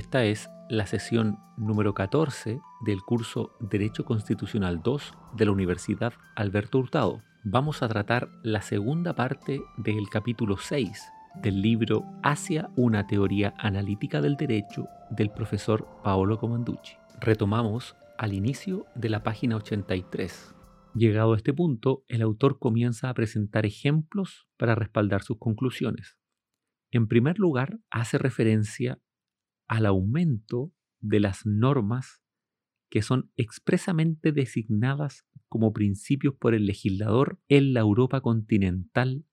Esta 0.00 0.24
es 0.24 0.48
la 0.70 0.86
sesión 0.86 1.38
número 1.58 1.92
14 1.92 2.58
del 2.80 3.02
curso 3.02 3.52
Derecho 3.60 4.06
Constitucional 4.06 4.80
2 4.82 5.12
de 5.36 5.44
la 5.44 5.52
Universidad 5.52 6.14
Alberto 6.36 6.78
Hurtado. 6.78 7.22
Vamos 7.44 7.82
a 7.82 7.88
tratar 7.88 8.30
la 8.42 8.62
segunda 8.62 9.14
parte 9.14 9.60
del 9.76 10.08
capítulo 10.08 10.56
6 10.56 11.06
del 11.42 11.60
libro 11.60 12.06
Hacia 12.22 12.70
una 12.76 13.06
teoría 13.06 13.52
analítica 13.58 14.22
del 14.22 14.38
derecho 14.38 14.86
del 15.10 15.28
profesor 15.32 15.86
Paolo 16.02 16.38
Comanducci. 16.38 16.94
Retomamos 17.20 17.94
al 18.16 18.32
inicio 18.32 18.86
de 18.94 19.10
la 19.10 19.22
página 19.22 19.56
83. 19.56 20.54
Llegado 20.94 21.34
a 21.34 21.36
este 21.36 21.52
punto, 21.52 22.04
el 22.08 22.22
autor 22.22 22.58
comienza 22.58 23.10
a 23.10 23.14
presentar 23.14 23.66
ejemplos 23.66 24.48
para 24.56 24.74
respaldar 24.74 25.22
sus 25.24 25.36
conclusiones. 25.36 26.16
En 26.90 27.06
primer 27.06 27.38
lugar, 27.38 27.78
hace 27.90 28.16
referencia 28.16 28.98
al 29.70 29.86
aumento 29.86 30.74
de 30.98 31.20
las 31.20 31.46
normas 31.46 32.20
que 32.90 33.02
son 33.02 33.30
expresamente 33.36 34.32
designadas 34.32 35.24
como 35.46 35.72
principios 35.72 36.34
por 36.34 36.54
el 36.54 36.66
legislador 36.66 37.40
en 37.46 37.72
la 37.72 37.78
Europa 37.78 38.20
continental, 38.20 39.24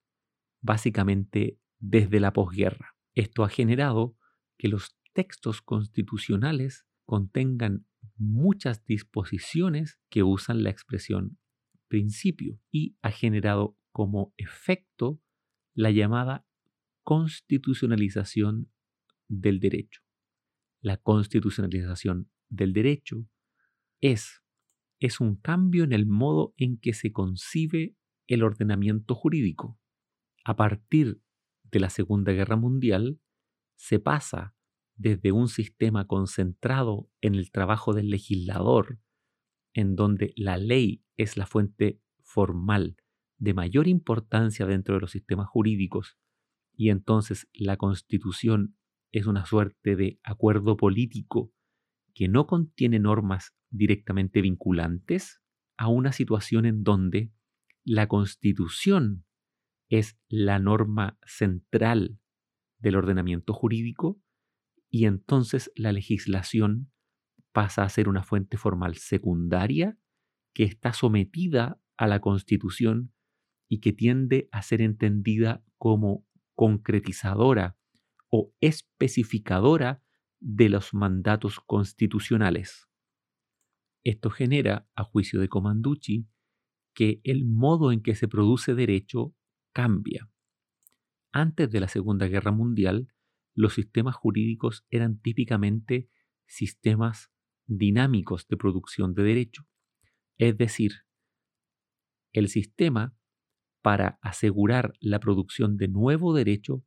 básicamente 0.62 1.60
desde 1.80 2.20
la 2.20 2.34
posguerra. 2.34 2.96
Esto 3.16 3.44
ha 3.44 3.50
generado 3.50 4.16
que 4.60 4.68
los 4.68 4.96
textos 5.14 5.64
constitucionales 5.64 6.86
contengan 7.06 7.88
muchas 8.16 8.86
disposiciones 8.86 10.00
que 10.08 10.22
usan 10.22 10.62
la 10.62 10.70
expresión 10.70 11.40
principio 11.88 12.60
y 12.70 12.96
ha 13.02 13.10
generado 13.10 13.76
como 13.92 14.36
efecto 14.38 15.20
la 15.74 15.90
llamada 15.90 16.46
constitucionalización 17.02 18.72
del 19.28 19.60
derecho 19.60 20.07
la 20.82 20.98
constitucionalización 20.98 22.30
del 22.50 22.74
derecho 22.74 23.28
es, 24.02 24.44
es 25.00 25.20
un 25.20 25.36
cambio 25.36 25.84
en 25.84 25.94
el 25.94 26.06
modo 26.06 26.54
en 26.58 26.78
que 26.78 26.94
se 26.94 27.12
concibe 27.12 27.96
el 28.28 28.44
ordenamiento 28.44 29.16
jurídico. 29.16 29.80
A 30.44 30.56
partir 30.56 31.22
de 31.64 31.80
la 31.80 31.90
Segunda 31.90 32.32
Guerra 32.32 32.56
Mundial, 32.56 33.20
se 33.76 34.00
pasa 34.00 34.56
desde 34.96 35.32
un 35.32 35.48
sistema 35.48 36.08
concentrado 36.08 37.10
en 37.22 37.36
el 37.36 37.52
trabajo 37.52 37.94
del 37.94 38.10
legislador, 38.10 39.00
en 39.74 39.96
donde 39.96 40.34
la 40.36 40.58
ley 40.58 41.04
es 41.18 41.38
la 41.38 41.46
fuente 41.46 42.02
formal 42.24 42.98
de 43.38 43.54
mayor 43.54 43.88
importancia 43.88 44.66
dentro 44.66 44.96
de 44.96 45.02
los 45.02 45.12
sistemas 45.12 45.48
jurídicos, 45.48 46.18
y 46.74 46.90
entonces 46.90 47.48
la 47.54 47.78
constitución 47.78 48.77
es 49.12 49.28
una 49.28 49.46
suerte 49.46 49.96
de 49.96 50.20
acuerdo 50.24 50.78
político 50.78 51.52
que 52.14 52.28
no 52.28 52.48
contiene 52.48 53.00
normas 53.00 53.54
directamente 53.70 54.42
vinculantes 54.42 55.42
a 55.78 55.88
una 55.88 56.12
situación 56.12 56.66
en 56.66 56.84
donde 56.84 57.32
la 57.84 58.08
constitución 58.08 59.26
es 59.90 60.20
la 60.28 60.60
norma 60.60 61.18
central 61.26 62.20
del 62.80 62.96
ordenamiento 62.96 63.54
jurídico 63.54 64.20
y 64.90 65.06
entonces 65.06 65.72
la 65.76 65.92
legislación 65.92 66.92
pasa 67.52 67.84
a 67.84 67.90
ser 67.90 68.10
una 68.10 68.24
fuente 68.24 68.58
formal 68.58 68.96
secundaria 68.96 69.98
que 70.54 70.64
está 70.64 70.94
sometida 70.94 71.80
a 71.98 72.08
la 72.08 72.20
constitución 72.20 73.14
y 73.70 73.80
que 73.80 73.94
tiende 73.94 74.50
a 74.52 74.62
ser 74.62 74.82
entendida 74.82 75.64
como 75.78 76.26
concretizadora 76.56 77.77
o 78.30 78.54
especificadora 78.62 80.04
de 80.40 80.70
los 80.70 80.94
mandatos 80.94 81.60
constitucionales. 81.60 82.88
Esto 84.04 84.30
genera, 84.30 84.88
a 84.96 85.04
juicio 85.04 85.40
de 85.40 85.50
Comanducci, 85.50 86.28
que 86.94 87.20
el 87.24 87.46
modo 87.46 87.92
en 87.92 88.02
que 88.02 88.16
se 88.16 88.28
produce 88.28 88.74
derecho 88.74 89.36
cambia. 89.74 90.30
Antes 91.32 91.70
de 91.70 91.80
la 91.80 91.88
Segunda 91.88 92.28
Guerra 92.28 92.52
Mundial, 92.52 93.14
los 93.54 93.74
sistemas 93.74 94.16
jurídicos 94.16 94.86
eran 94.90 95.20
típicamente 95.20 96.10
sistemas 96.46 97.32
dinámicos 97.66 98.48
de 98.48 98.58
producción 98.58 99.14
de 99.14 99.24
derecho. 99.24 99.68
Es 100.38 100.58
decir, 100.58 100.94
el 102.34 102.48
sistema, 102.48 103.16
para 103.82 104.20
asegurar 104.22 104.94
la 105.00 105.20
producción 105.20 105.78
de 105.78 105.88
nuevo 105.88 106.34
derecho, 106.34 106.84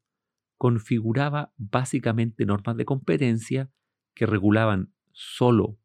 configuraba 0.60 1.54
básicamente 1.56 2.44
normas 2.44 2.76
de 2.76 2.84
competencia 2.84 3.70
que 4.14 4.26
regulaban 4.26 4.92
solo 5.10 5.78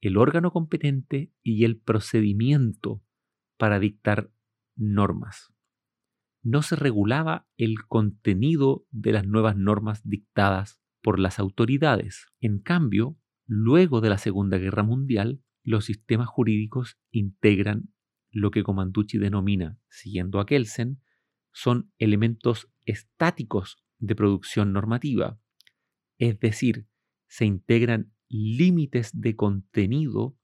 el 0.00 0.16
órgano 0.16 0.52
competente 0.52 1.32
y 1.42 1.64
el 1.64 1.76
procedimiento 1.76 3.02
para 3.56 3.80
dictar 3.80 4.30
normas. 4.76 5.52
No 6.40 6.62
se 6.62 6.76
regulaba 6.76 7.48
el 7.56 7.84
contenido 7.88 8.86
de 8.92 9.10
las 9.10 9.26
nuevas 9.26 9.56
normas 9.56 10.08
dictadas 10.08 10.80
por 11.02 11.18
las 11.18 11.40
autoridades. 11.40 12.28
En 12.40 12.60
cambio, 12.60 13.18
luego 13.44 14.00
de 14.00 14.10
la 14.10 14.18
Segunda 14.18 14.56
Guerra 14.56 14.84
Mundial, 14.84 15.42
los 15.64 15.86
sistemas 15.86 16.28
jurídicos 16.28 16.96
integran 17.10 17.92
lo 18.30 18.52
que 18.52 18.62
Comanducci 18.62 19.18
denomina, 19.18 19.80
siguiendo 19.88 20.38
a 20.38 20.46
Kelsen, 20.46 21.02
son 21.50 21.90
elementos 21.98 22.70
estáticos 22.86 23.82
de 24.02 24.16
producción 24.16 24.72
normativa, 24.72 25.38
es 26.18 26.38
decir, 26.40 26.88
se 27.28 27.44
integran 27.44 28.12
límites 28.28 29.12
de 29.14 29.36
contenido 29.36 30.36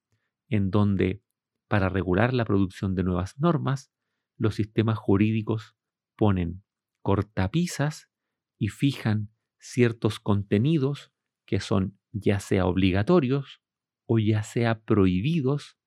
en 0.48 0.70
donde, 0.70 1.22
para 1.68 1.88
regular 1.88 2.32
la 2.32 2.44
producción 2.44 2.94
de 2.94 3.02
nuevas 3.02 3.38
normas, 3.38 3.92
los 4.38 4.54
sistemas 4.54 4.96
jurídicos 4.96 5.76
ponen 6.16 6.62
cortapisas 7.02 8.08
y 8.58 8.68
fijan 8.68 9.30
ciertos 9.58 10.20
contenidos 10.20 11.12
que 11.44 11.60
son 11.60 11.98
ya 12.12 12.38
sea 12.38 12.66
obligatorios 12.66 13.60
o 14.06 14.18
ya 14.18 14.42
sea 14.44 14.80
prohibidos 14.80 15.78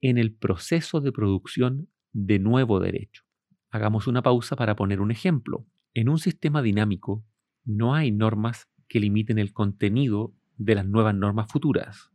en 0.00 0.18
el 0.18 0.34
proceso 0.34 1.00
de 1.00 1.12
producción 1.12 1.90
de 2.12 2.38
nuevo 2.38 2.78
derecho. 2.78 3.24
Hagamos 3.70 4.06
una 4.06 4.22
pausa 4.22 4.54
para 4.54 4.76
poner 4.76 5.00
un 5.00 5.10
ejemplo. 5.10 5.66
En 5.98 6.08
un 6.08 6.20
sistema 6.20 6.62
dinámico 6.62 7.26
no 7.64 7.96
hay 7.96 8.12
normas 8.12 8.68
que 8.86 9.00
limiten 9.00 9.36
el 9.40 9.52
contenido 9.52 10.32
de 10.56 10.76
las 10.76 10.86
nuevas 10.86 11.12
normas 11.12 11.50
futuras. 11.50 12.12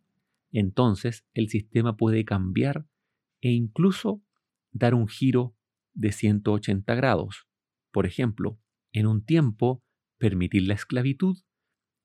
Entonces 0.53 1.25
el 1.33 1.49
sistema 1.49 1.97
puede 1.97 2.23
cambiar 2.23 2.87
e 3.41 3.51
incluso 3.51 4.23
dar 4.71 4.93
un 4.93 5.09
giro 5.09 5.57
de 5.93 6.13
180 6.13 6.95
grados. 6.95 7.45
Por 7.91 8.05
ejemplo, 8.05 8.57
en 8.93 9.05
un 9.05 9.25
tiempo 9.25 9.83
permitir 10.17 10.65
la 10.65 10.75
esclavitud 10.75 11.39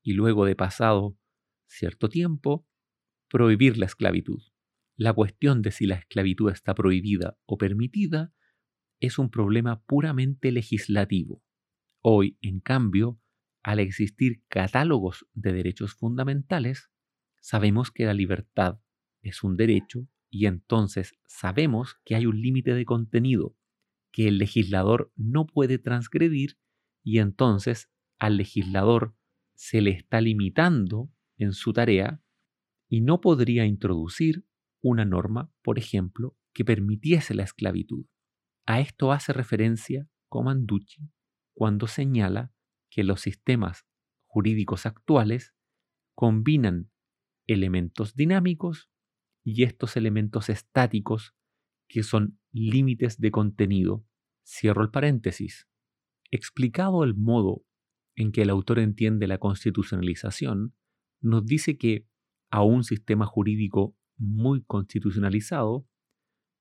y 0.02 0.14
luego 0.14 0.46
de 0.46 0.56
pasado 0.56 1.16
cierto 1.68 2.08
tiempo 2.08 2.66
prohibir 3.28 3.78
la 3.78 3.86
esclavitud. 3.86 4.42
La 4.96 5.12
cuestión 5.12 5.62
de 5.62 5.70
si 5.70 5.86
la 5.86 5.94
esclavitud 5.94 6.50
está 6.50 6.74
prohibida 6.74 7.38
o 7.46 7.56
permitida 7.56 8.34
es 8.98 9.16
un 9.20 9.30
problema 9.30 9.80
puramente 9.84 10.50
legislativo. 10.50 11.44
Hoy, 12.00 12.38
en 12.42 12.60
cambio, 12.60 13.20
al 13.62 13.80
existir 13.80 14.42
catálogos 14.48 15.26
de 15.34 15.52
derechos 15.52 15.94
fundamentales, 15.94 16.90
sabemos 17.40 17.90
que 17.90 18.04
la 18.04 18.14
libertad 18.14 18.80
es 19.20 19.42
un 19.42 19.56
derecho 19.56 20.08
y 20.30 20.46
entonces 20.46 21.14
sabemos 21.26 21.96
que 22.04 22.14
hay 22.14 22.26
un 22.26 22.40
límite 22.40 22.74
de 22.74 22.84
contenido 22.84 23.56
que 24.12 24.28
el 24.28 24.38
legislador 24.38 25.12
no 25.16 25.46
puede 25.46 25.78
transgredir 25.78 26.58
y 27.02 27.18
entonces 27.18 27.90
al 28.18 28.36
legislador 28.36 29.16
se 29.54 29.80
le 29.80 29.90
está 29.90 30.20
limitando 30.20 31.10
en 31.36 31.52
su 31.52 31.72
tarea 31.72 32.22
y 32.88 33.00
no 33.00 33.20
podría 33.20 33.66
introducir 33.66 34.46
una 34.80 35.04
norma, 35.04 35.52
por 35.62 35.78
ejemplo, 35.78 36.36
que 36.52 36.64
permitiese 36.64 37.34
la 37.34 37.42
esclavitud. 37.42 38.06
A 38.66 38.80
esto 38.80 39.12
hace 39.12 39.32
referencia 39.32 40.08
Comanducci 40.28 41.10
cuando 41.58 41.88
señala 41.88 42.52
que 42.88 43.02
los 43.02 43.20
sistemas 43.20 43.84
jurídicos 44.28 44.86
actuales 44.86 45.56
combinan 46.14 46.92
elementos 47.48 48.14
dinámicos 48.14 48.92
y 49.42 49.64
estos 49.64 49.96
elementos 49.96 50.50
estáticos 50.50 51.34
que 51.88 52.04
son 52.04 52.38
límites 52.52 53.18
de 53.18 53.32
contenido. 53.32 54.06
Cierro 54.46 54.84
el 54.84 54.90
paréntesis. 54.90 55.68
Explicado 56.30 57.02
el 57.02 57.16
modo 57.16 57.64
en 58.14 58.30
que 58.30 58.42
el 58.42 58.50
autor 58.50 58.78
entiende 58.78 59.26
la 59.26 59.38
constitucionalización, 59.38 60.76
nos 61.20 61.44
dice 61.44 61.76
que 61.76 62.06
a 62.52 62.62
un 62.62 62.84
sistema 62.84 63.26
jurídico 63.26 63.96
muy 64.16 64.62
constitucionalizado, 64.62 65.88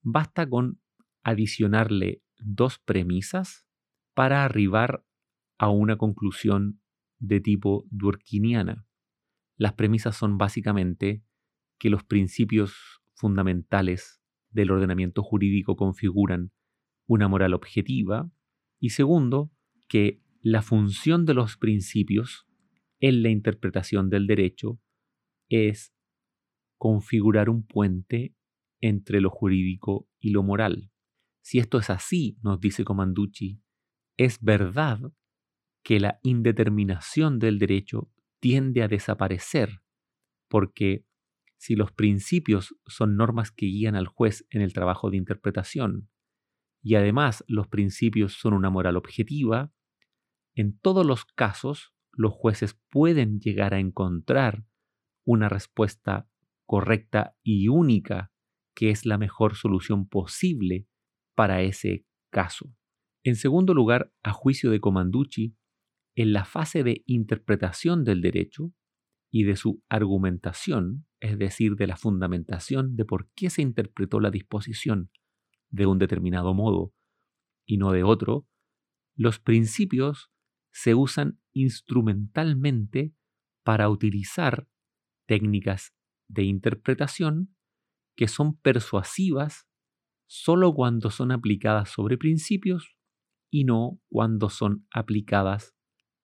basta 0.01 0.49
con 0.49 0.81
adicionarle 1.21 2.23
dos 2.39 2.79
premisas 2.79 3.66
para 4.17 4.43
arribar 4.43 5.05
a 5.59 5.69
una 5.69 5.95
conclusión 5.95 6.81
de 7.19 7.39
tipo 7.39 7.85
durkiniana. 7.91 8.87
Las 9.57 9.73
premisas 9.73 10.17
son 10.17 10.39
básicamente 10.39 11.23
que 11.77 11.91
los 11.91 12.03
principios 12.03 12.73
fundamentales 13.13 14.19
del 14.49 14.71
ordenamiento 14.71 15.21
jurídico 15.21 15.75
configuran 15.75 16.51
una 17.05 17.27
moral 17.27 17.53
objetiva 17.53 18.31
y 18.79 18.89
segundo, 18.89 19.51
que 19.87 20.19
la 20.41 20.63
función 20.63 21.27
de 21.27 21.35
los 21.35 21.55
principios 21.55 22.47
en 22.99 23.21
la 23.21 23.29
interpretación 23.29 24.09
del 24.09 24.25
derecho 24.25 24.81
es 25.47 25.93
configurar 26.79 27.51
un 27.51 27.67
puente 27.67 28.33
entre 28.81 29.21
lo 29.21 29.29
jurídico 29.29 30.09
y 30.19 30.31
lo 30.31 30.41
moral. 30.41 30.89
Si 31.41 31.59
esto 31.59 31.77
es 31.77 31.91
así, 31.91 32.39
nos 32.41 32.59
dice 32.59 32.83
Comanducci, 32.83 33.61
es 34.17 34.41
verdad 34.41 34.99
que 35.83 35.99
la 35.99 36.19
indeterminación 36.23 37.39
del 37.39 37.59
derecho 37.59 38.11
tiende 38.39 38.83
a 38.83 38.87
desaparecer, 38.87 39.81
porque 40.49 41.05
si 41.57 41.75
los 41.75 41.91
principios 41.91 42.75
son 42.85 43.15
normas 43.15 43.51
que 43.51 43.67
guían 43.67 43.95
al 43.95 44.07
juez 44.07 44.45
en 44.49 44.61
el 44.61 44.73
trabajo 44.73 45.09
de 45.09 45.17
interpretación, 45.17 46.09
y 46.81 46.95
además 46.95 47.43
los 47.47 47.67
principios 47.67 48.33
son 48.33 48.53
una 48.53 48.69
moral 48.69 48.97
objetiva, 48.97 49.71
en 50.55 50.77
todos 50.77 51.05
los 51.05 51.25
casos 51.25 51.93
los 52.11 52.33
jueces 52.33 52.79
pueden 52.89 53.39
llegar 53.39 53.73
a 53.73 53.79
encontrar 53.79 54.65
una 55.25 55.49
respuesta 55.49 56.29
correcta 56.65 57.35
y 57.43 57.67
única 57.67 58.31
que 58.75 58.89
es 58.91 59.05
la 59.05 59.17
mejor 59.17 59.55
solución 59.55 60.07
posible 60.07 60.87
para 61.35 61.61
ese 61.61 62.05
caso. 62.29 62.76
En 63.27 63.35
segundo 63.35 63.73
lugar, 63.73 64.13
a 64.23 64.31
juicio 64.31 64.71
de 64.71 64.79
Comanducci, 64.79 65.53
en 66.15 66.31
la 66.31 66.45
fase 66.45 66.85
de 66.85 67.03
interpretación 67.05 68.05
del 68.05 68.21
derecho 68.21 68.71
y 69.29 69.43
de 69.43 69.57
su 69.57 69.83
argumentación, 69.89 71.05
es 71.19 71.37
decir, 71.37 71.75
de 71.75 71.87
la 71.87 71.97
fundamentación 71.97 72.95
de 72.95 73.03
por 73.03 73.29
qué 73.35 73.49
se 73.49 73.61
interpretó 73.61 74.21
la 74.21 74.31
disposición 74.31 75.11
de 75.69 75.87
un 75.87 75.99
determinado 75.99 76.53
modo 76.53 76.93
y 77.65 77.75
no 77.75 77.91
de 77.91 78.03
otro, 78.03 78.47
los 79.17 79.39
principios 79.39 80.31
se 80.71 80.95
usan 80.95 81.37
instrumentalmente 81.51 83.13
para 83.65 83.89
utilizar 83.89 84.69
técnicas 85.27 85.93
de 86.29 86.43
interpretación 86.43 87.53
que 88.15 88.29
son 88.29 88.55
persuasivas 88.55 89.67
solo 90.27 90.73
cuando 90.73 91.09
son 91.09 91.33
aplicadas 91.33 91.89
sobre 91.89 92.17
principios 92.17 92.96
y 93.49 93.63
no 93.63 93.99
cuando 94.09 94.49
son 94.49 94.87
aplicadas 94.91 95.75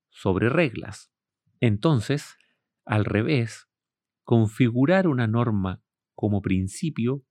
sobre 0.10 0.50
reglas. 0.50 1.12
Entonces, 1.60 2.38
al 2.86 3.06
revés, 3.06 3.68
configurar 4.24 5.08
una 5.08 5.28
norma 5.28 5.82
como 6.16 6.42
principio 6.42 7.24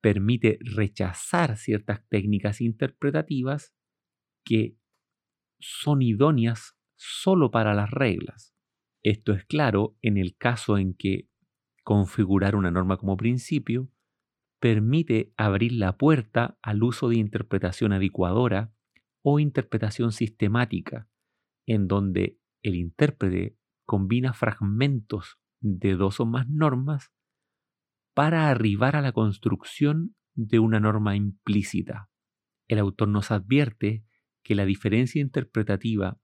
permite 0.00 0.58
rechazar 0.60 1.56
ciertas 1.56 2.06
técnicas 2.08 2.60
interpretativas 2.60 3.74
que 4.44 4.76
son 5.58 6.02
idóneas 6.02 6.76
solo 6.96 7.50
para 7.50 7.74
las 7.74 7.90
reglas. 7.90 8.54
Esto 9.02 9.32
es 9.32 9.44
claro 9.44 9.96
en 10.02 10.16
el 10.16 10.36
caso 10.36 10.78
en 10.78 10.94
que 10.94 11.28
configurar 11.84 12.56
una 12.56 12.70
norma 12.70 12.96
como 12.96 13.16
principio 13.16 13.90
permite 14.58 15.32
abrir 15.36 15.72
la 15.72 15.96
puerta 15.96 16.58
al 16.62 16.82
uso 16.82 17.08
de 17.08 17.16
interpretación 17.16 17.92
adecuadora 17.92 18.72
o 19.22 19.38
interpretación 19.38 20.12
sistemática, 20.12 21.08
en 21.66 21.88
donde 21.88 22.38
el 22.62 22.74
intérprete 22.74 23.56
combina 23.84 24.32
fragmentos 24.32 25.38
de 25.60 25.94
dos 25.94 26.20
o 26.20 26.26
más 26.26 26.48
normas 26.48 27.12
para 28.14 28.48
arribar 28.48 28.96
a 28.96 29.02
la 29.02 29.12
construcción 29.12 30.16
de 30.34 30.58
una 30.58 30.80
norma 30.80 31.16
implícita. 31.16 32.10
El 32.68 32.78
autor 32.78 33.08
nos 33.08 33.30
advierte 33.30 34.04
que 34.42 34.54
la 34.54 34.64
diferencia 34.64 35.20
interpretativa 35.20 36.18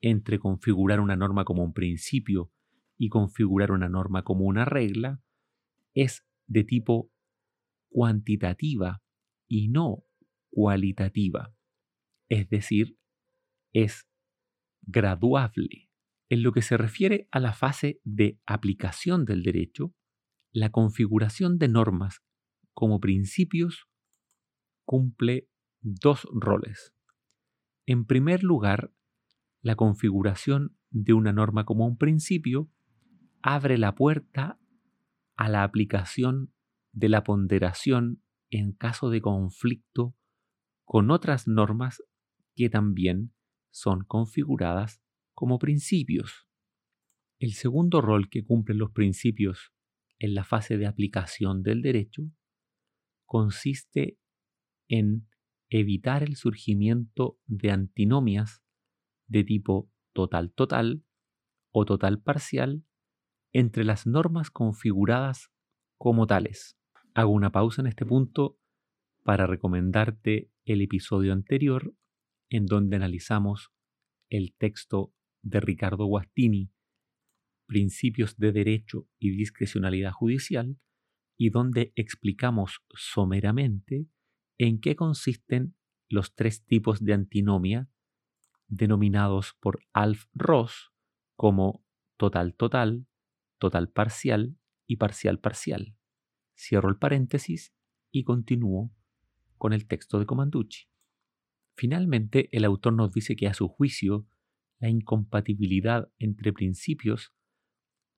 entre 0.00 0.38
configurar 0.38 1.00
una 1.00 1.16
norma 1.16 1.44
como 1.44 1.62
un 1.62 1.72
principio 1.72 2.50
y 2.96 3.08
configurar 3.08 3.70
una 3.70 3.88
norma 3.88 4.22
como 4.22 4.44
una 4.44 4.64
regla 4.64 5.20
es 5.94 6.26
de 6.46 6.64
tipo 6.64 7.10
cuantitativa 7.90 9.02
y 9.46 9.68
no 9.68 10.04
cualitativa. 10.50 11.54
Es 12.30 12.48
decir, 12.48 12.96
es 13.72 14.08
graduable. 14.82 15.90
En 16.28 16.44
lo 16.44 16.52
que 16.52 16.62
se 16.62 16.76
refiere 16.76 17.28
a 17.32 17.40
la 17.40 17.52
fase 17.52 18.00
de 18.04 18.38
aplicación 18.46 19.24
del 19.24 19.42
derecho, 19.42 19.92
la 20.52 20.70
configuración 20.70 21.58
de 21.58 21.68
normas 21.68 22.22
como 22.72 23.00
principios 23.00 23.88
cumple 24.84 25.48
dos 25.80 26.26
roles. 26.32 26.94
En 27.84 28.04
primer 28.04 28.44
lugar, 28.44 28.92
la 29.60 29.74
configuración 29.74 30.76
de 30.90 31.12
una 31.14 31.32
norma 31.32 31.64
como 31.64 31.84
un 31.84 31.98
principio 31.98 32.70
abre 33.42 33.76
la 33.76 33.96
puerta 33.96 34.60
a 35.36 35.48
la 35.48 35.64
aplicación 35.64 36.52
de 36.92 37.08
la 37.08 37.24
ponderación 37.24 38.22
en 38.50 38.72
caso 38.72 39.10
de 39.10 39.20
conflicto 39.20 40.14
con 40.84 41.10
otras 41.10 41.48
normas 41.48 42.02
que 42.54 42.70
también 42.70 43.32
son 43.70 44.04
configuradas 44.04 45.02
como 45.34 45.58
principios. 45.58 46.46
El 47.38 47.52
segundo 47.52 48.00
rol 48.00 48.28
que 48.28 48.44
cumplen 48.44 48.78
los 48.78 48.90
principios 48.90 49.72
en 50.18 50.34
la 50.34 50.44
fase 50.44 50.76
de 50.76 50.86
aplicación 50.86 51.62
del 51.62 51.82
derecho 51.82 52.30
consiste 53.24 54.18
en 54.88 55.28
evitar 55.70 56.22
el 56.22 56.36
surgimiento 56.36 57.38
de 57.46 57.70
antinomias 57.70 58.62
de 59.28 59.44
tipo 59.44 59.90
total-total 60.12 61.04
o 61.72 61.84
total 61.84 62.20
parcial 62.20 62.84
entre 63.52 63.84
las 63.84 64.06
normas 64.06 64.50
configuradas 64.50 65.50
como 65.96 66.26
tales. 66.26 66.76
Hago 67.14 67.32
una 67.32 67.52
pausa 67.52 67.82
en 67.82 67.86
este 67.86 68.04
punto 68.04 68.58
para 69.22 69.46
recomendarte 69.46 70.50
el 70.64 70.82
episodio 70.82 71.32
anterior 71.32 71.94
en 72.50 72.66
donde 72.66 72.96
analizamos 72.96 73.70
el 74.28 74.54
texto 74.54 75.14
de 75.42 75.60
Ricardo 75.60 76.04
Guastini, 76.04 76.70
Principios 77.66 78.36
de 78.36 78.52
Derecho 78.52 79.08
y 79.18 79.30
Discrecionalidad 79.30 80.12
Judicial, 80.12 80.76
y 81.38 81.50
donde 81.50 81.92
explicamos 81.94 82.82
someramente 82.92 84.06
en 84.58 84.80
qué 84.80 84.94
consisten 84.96 85.74
los 86.08 86.34
tres 86.34 86.66
tipos 86.66 87.02
de 87.02 87.14
antinomia 87.14 87.88
denominados 88.68 89.54
por 89.60 89.80
Alf 89.92 90.26
Ross 90.34 90.92
como 91.36 91.82
total 92.18 92.54
total, 92.54 93.06
total 93.58 93.88
parcial 93.88 94.58
y 94.86 94.96
parcial 94.96 95.38
parcial. 95.38 95.96
Cierro 96.54 96.90
el 96.90 96.98
paréntesis 96.98 97.72
y 98.10 98.24
continúo 98.24 98.92
con 99.56 99.72
el 99.72 99.86
texto 99.86 100.18
de 100.18 100.26
Comanducci. 100.26 100.89
Finalmente, 101.80 102.50
el 102.52 102.66
autor 102.66 102.92
nos 102.92 103.10
dice 103.10 103.36
que 103.36 103.46
a 103.46 103.54
su 103.54 103.66
juicio, 103.66 104.26
la 104.80 104.90
incompatibilidad 104.90 106.12
entre 106.18 106.52
principios 106.52 107.32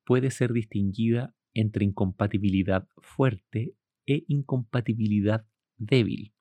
puede 0.05 0.33
ser 0.33 0.53
distinguida 0.53 1.37
entre 1.55 1.85
incompatibilidad 1.85 2.89
fuerte 2.97 3.77
e 4.05 4.25
incompatibilidad 4.27 5.47
débil. 5.77 6.35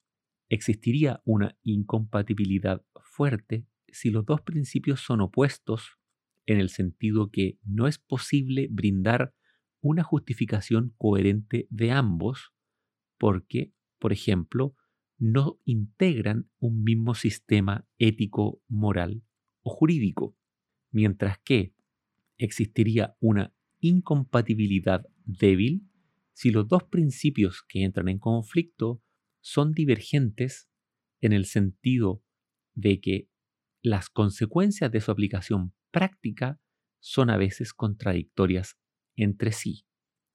Existiría 0.50 1.22
una 1.24 1.56
incompatibilidad 1.62 2.84
fuerte 3.04 3.68
si 3.90 4.10
los 4.10 4.26
dos 4.26 4.42
principios 4.42 5.02
son 5.02 5.22
opuestos 5.22 6.00
en 6.48 6.60
el 6.60 6.70
sentido 6.70 7.30
que 7.30 7.60
no 7.64 7.86
es 7.86 8.00
posible 8.00 8.68
brindar 8.72 9.36
una 9.80 10.02
justificación 10.02 10.96
coherente 10.98 11.68
de 11.70 11.92
ambos 11.92 12.52
porque, 13.20 13.76
por 14.00 14.12
ejemplo, 14.12 14.76
no 15.22 15.60
integran 15.66 16.50
un 16.58 16.84
mismo 16.84 17.14
sistema 17.14 17.88
ético, 18.00 18.60
moral 18.68 19.22
o 19.62 19.70
jurídico, 19.70 20.36
mientras 20.90 21.38
que 21.38 21.76
existiría 22.40 23.16
una 23.20 23.54
incompatibilidad 23.82 25.06
débil 25.24 25.88
si 26.34 26.50
los 26.50 26.68
dos 26.68 26.86
principios 26.86 27.62
que 27.68 27.84
entran 27.84 28.08
en 28.10 28.18
conflicto 28.18 29.04
son 29.42 29.74
divergentes 29.74 30.68
en 31.22 31.34
el 31.34 31.46
sentido 31.46 32.24
de 32.74 33.00
que 33.00 33.30
las 33.84 34.10
consecuencias 34.10 34.92
de 34.92 35.02
su 35.02 35.12
aplicación 35.12 35.76
práctica 35.92 36.60
son 37.00 37.30
a 37.30 37.38
veces 37.38 37.76
contradictorias 37.76 38.80
entre 39.16 39.52
sí. 39.52 39.86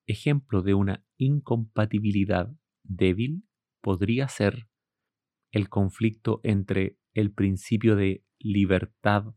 Ejemplo 0.06 0.62
de 0.62 0.74
una 0.74 1.04
incompatibilidad 1.16 2.54
débil 2.84 3.42
podría 3.80 4.28
ser 4.28 4.68
el 5.56 5.70
conflicto 5.70 6.40
entre 6.42 6.98
el 7.14 7.32
principio 7.32 7.96
de 7.96 8.22
libertad 8.38 9.34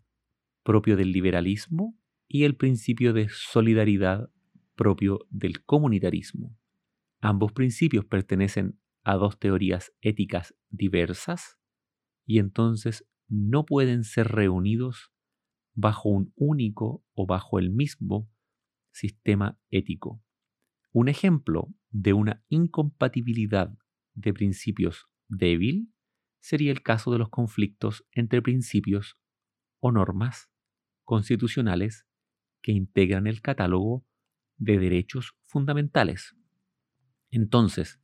propio 0.64 0.98
del 0.98 1.14
liberalismo 1.14 1.98
y 2.28 2.44
el 2.44 2.58
principio 2.58 3.14
de 3.14 3.30
solidaridad 3.30 4.30
propio 4.76 5.22
del 5.30 5.64
comunitarismo. 5.64 6.58
Ambos 7.22 7.54
principios 7.54 8.04
pertenecen 8.04 8.78
a 9.04 9.16
dos 9.16 9.40
teorías 9.40 9.94
éticas 10.02 10.54
diversas 10.70 11.58
y 12.26 12.40
entonces 12.40 13.08
no 13.30 13.66
pueden 13.66 14.04
ser 14.04 14.28
reunidos 14.28 15.14
bajo 15.74 16.10
un 16.10 16.34
único 16.36 17.02
o 17.14 17.28
bajo 17.28 17.60
el 17.60 17.72
mismo 17.72 18.30
sistema 18.92 19.58
ético. 19.70 20.22
Un 20.92 21.08
ejemplo 21.08 21.74
de 21.92 22.12
una 22.12 22.44
incompatibilidad 22.50 23.74
de 24.16 24.34
principios 24.34 25.08
débil 25.30 25.94
sería 26.42 26.72
el 26.72 26.82
caso 26.82 27.12
de 27.12 27.20
los 27.20 27.30
conflictos 27.30 28.06
entre 28.12 28.42
principios 28.42 29.18
o 29.80 29.92
normas 29.92 30.50
constitucionales 31.04 32.06
que 32.62 32.72
integran 32.72 33.28
el 33.28 33.42
catálogo 33.42 34.06
de 34.58 34.78
derechos 34.78 35.36
fundamentales. 35.46 36.36
Entonces, 37.32 38.00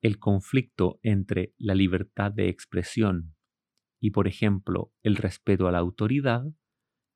el 0.00 0.18
conflicto 0.18 1.00
entre 1.02 1.54
la 1.58 1.74
libertad 1.74 2.30
de 2.32 2.48
expresión 2.48 3.34
y, 4.00 4.10
por 4.10 4.28
ejemplo, 4.28 4.92
el 5.02 5.16
respeto 5.16 5.66
a 5.66 5.72
la 5.72 5.78
autoridad 5.78 6.44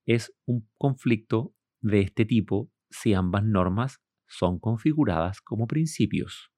es 0.06 0.34
un 0.46 0.68
conflicto 0.76 1.54
de 1.80 2.00
este 2.00 2.24
tipo 2.24 2.72
si 2.90 3.14
ambas 3.14 3.44
normas 3.44 4.00
son 4.26 4.58
configuradas 4.58 5.40
como 5.40 5.66
principios. 5.66 6.52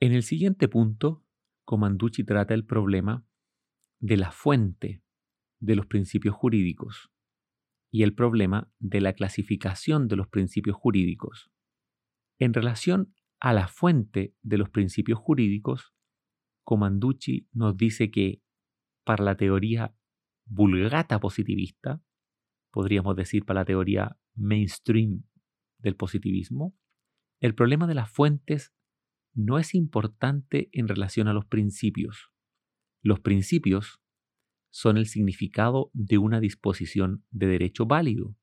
En 0.00 0.12
el 0.12 0.22
siguiente 0.22 0.68
punto, 0.68 1.24
Comanducci 1.64 2.24
trata 2.24 2.54
el 2.54 2.64
problema 2.64 3.26
de 4.00 4.16
la 4.16 4.30
fuente 4.30 5.02
de 5.60 5.76
los 5.76 5.86
principios 5.86 6.34
jurídicos 6.34 7.10
y 7.90 8.02
el 8.02 8.14
problema 8.14 8.70
de 8.78 9.00
la 9.00 9.12
clasificación 9.12 10.08
de 10.08 10.16
los 10.16 10.28
principios 10.28 10.76
jurídicos. 10.76 11.50
En 12.38 12.54
relación 12.54 13.14
a 13.40 13.52
la 13.52 13.68
fuente 13.68 14.34
de 14.42 14.58
los 14.58 14.70
principios 14.70 15.18
jurídicos, 15.18 15.94
Comanducci 16.64 17.48
nos 17.52 17.76
dice 17.76 18.10
que 18.10 18.42
para 19.04 19.24
la 19.24 19.36
teoría 19.36 19.94
vulgata 20.44 21.18
positivista, 21.18 22.02
podríamos 22.70 23.16
decir 23.16 23.44
para 23.44 23.60
la 23.60 23.64
teoría 23.64 24.18
mainstream 24.34 25.24
del 25.78 25.96
positivismo, 25.96 26.76
el 27.40 27.54
problema 27.54 27.86
de 27.86 27.94
las 27.94 28.10
fuentes 28.10 28.74
no 29.34 29.58
es 29.58 29.74
importante 29.74 30.68
en 30.72 30.88
relación 30.88 31.28
a 31.28 31.32
los 31.32 31.46
principios. 31.46 32.30
Los 33.08 33.20
principios 33.20 34.02
son 34.68 34.98
el 34.98 35.06
significado 35.06 35.90
de 35.94 36.18
una 36.18 36.40
disposición 36.40 37.24
de 37.30 37.46
derecho 37.46 37.86
válido, 37.86 38.36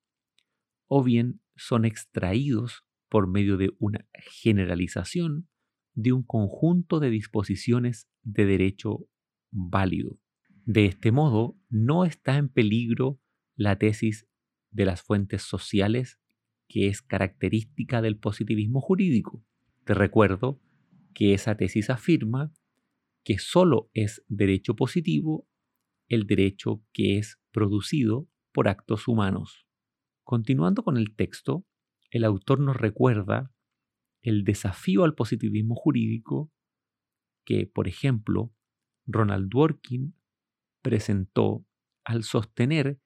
o 0.88 1.04
bien 1.04 1.40
son 1.56 1.86
extraídos 1.86 2.84
por 3.08 3.28
medio 3.28 3.58
de 3.58 3.76
una 3.78 4.08
generalización 4.42 5.48
de 5.94 6.14
un 6.14 6.24
conjunto 6.24 7.00
de 7.00 7.12
disposiciones 7.12 8.10
de 8.24 8.48
derecho 8.48 9.08
válido. 9.52 10.18
De 10.66 10.86
este 10.86 11.12
modo, 11.12 11.56
no 11.70 12.04
está 12.04 12.36
en 12.36 12.50
peligro 12.50 13.22
la 13.56 13.78
tesis 13.78 14.28
de 14.72 14.86
las 14.86 15.04
fuentes 15.04 15.44
sociales 15.44 16.20
que 16.68 16.88
es 16.88 17.04
característica 17.04 18.02
del 18.02 18.18
positivismo 18.18 18.82
jurídico. 18.82 19.46
Te 19.84 19.94
recuerdo 19.94 20.60
que 21.14 21.36
esa 21.36 21.56
tesis 21.56 21.92
afirma 21.92 22.52
que 23.26 23.40
solo 23.40 23.90
es 23.94 24.24
derecho 24.28 24.76
positivo 24.76 25.50
el 26.08 26.28
derecho 26.28 26.84
que 26.94 27.18
es 27.18 27.42
producido 27.52 28.30
por 28.54 28.68
actos 28.68 29.08
humanos. 29.08 29.68
Continuando 30.24 30.84
con 30.84 30.96
el 30.96 31.16
texto, 31.16 31.66
el 32.12 32.24
autor 32.24 32.60
nos 32.60 32.78
recuerda 32.78 33.52
el 34.22 34.44
desafío 34.44 35.04
al 35.04 35.16
positivismo 35.16 35.76
jurídico 35.76 36.52
que, 37.44 37.66
por 37.66 37.88
ejemplo, 37.88 38.54
Ronald 39.08 39.50
Dworkin 39.50 40.16
presentó 40.84 41.66
al 42.04 42.24
sostener 42.24 43.00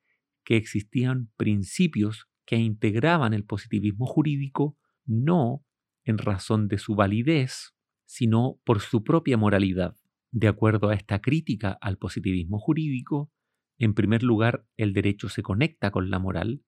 que 0.43 0.57
existían 0.57 1.31
principios 1.37 2.27
que 2.45 2.57
integraban 2.57 3.33
el 3.33 3.45
positivismo 3.45 4.05
jurídico 4.05 4.77
no 5.05 5.65
en 6.03 6.17
razón 6.17 6.67
de 6.67 6.77
su 6.77 6.95
validez, 6.95 7.73
sino 8.05 8.59
por 8.65 8.81
su 8.81 9.03
propia 9.03 9.37
moralidad. 9.37 9.95
De 10.31 10.47
acuerdo 10.47 10.89
a 10.89 10.93
esta 10.93 11.21
crítica 11.21 11.77
al 11.81 11.97
positivismo 11.97 12.59
jurídico, 12.59 13.31
en 13.79 13.93
primer 13.93 14.23
lugar, 14.23 14.67
el 14.77 14.93
derecho 14.93 15.29
se 15.29 15.41
conecta 15.41 15.91
con 15.91 16.09
la 16.09 16.19
moral 16.19 16.63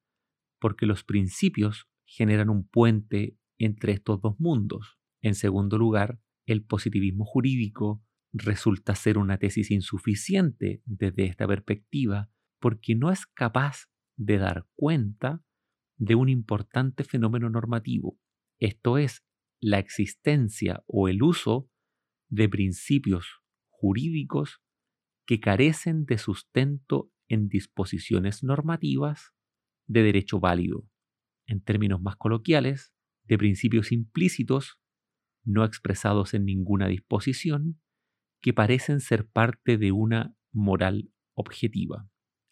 porque 0.59 0.85
los 0.85 1.03
principios 1.03 1.87
generan 2.05 2.49
un 2.49 2.67
puente 2.67 3.37
entre 3.57 3.93
estos 3.93 4.21
dos 4.21 4.39
mundos. 4.39 4.97
En 5.21 5.35
segundo 5.35 5.77
lugar, 5.77 6.19
el 6.45 6.63
positivismo 6.63 7.25
jurídico 7.25 8.03
resulta 8.33 8.95
ser 8.95 9.17
una 9.17 9.37
tesis 9.37 9.71
insuficiente 9.71 10.81
desde 10.85 11.25
esta 11.25 11.47
perspectiva 11.47 12.31
porque 12.59 12.95
no 12.95 13.11
es 13.11 13.25
capaz 13.27 13.87
de 14.17 14.37
dar 14.37 14.67
cuenta 14.75 15.43
de 15.97 16.15
un 16.15 16.29
importante 16.29 17.03
fenómeno 17.03 17.49
normativo, 17.49 18.17
esto 18.59 18.97
es, 18.97 19.23
la 19.59 19.77
existencia 19.77 20.83
o 20.87 21.07
el 21.07 21.21
uso 21.21 21.69
de 22.29 22.49
principios 22.49 23.40
jurídicos 23.81 24.61
que 25.25 25.39
carecen 25.39 26.05
de 26.05 26.19
sustento 26.19 27.11
en 27.27 27.49
disposiciones 27.49 28.43
normativas 28.43 29.33
de 29.87 30.03
derecho 30.03 30.39
válido, 30.39 30.87
en 31.47 31.63
términos 31.63 31.99
más 31.99 32.15
coloquiales, 32.15 32.93
de 33.23 33.39
principios 33.39 33.91
implícitos 33.91 34.77
no 35.43 35.65
expresados 35.65 36.35
en 36.35 36.45
ninguna 36.45 36.87
disposición, 36.87 37.81
que 38.39 38.53
parecen 38.53 38.99
ser 38.99 39.27
parte 39.27 39.79
de 39.79 39.91
una 39.91 40.35
moral 40.51 41.11
objetiva. 41.33 42.07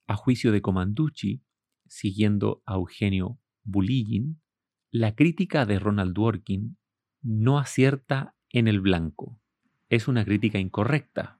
A 0.07 0.15
juicio 0.15 0.51
de 0.51 0.63
Comanducci, 0.63 1.43
siguiendo 1.85 2.63
a 2.65 2.73
Eugenio 2.75 3.39
Buligin, 3.63 4.41
la 4.91 5.13
crítica 5.13 5.67
de 5.67 5.77
Ronald 5.77 6.15
Dworkin 6.15 6.79
no 7.21 7.59
acierta 7.59 8.35
en 8.49 8.67
el 8.67 8.81
blanco 8.81 9.39
es 9.89 10.07
una 10.07 10.23
crítica 10.23 10.59
incorrecta. 10.59 11.39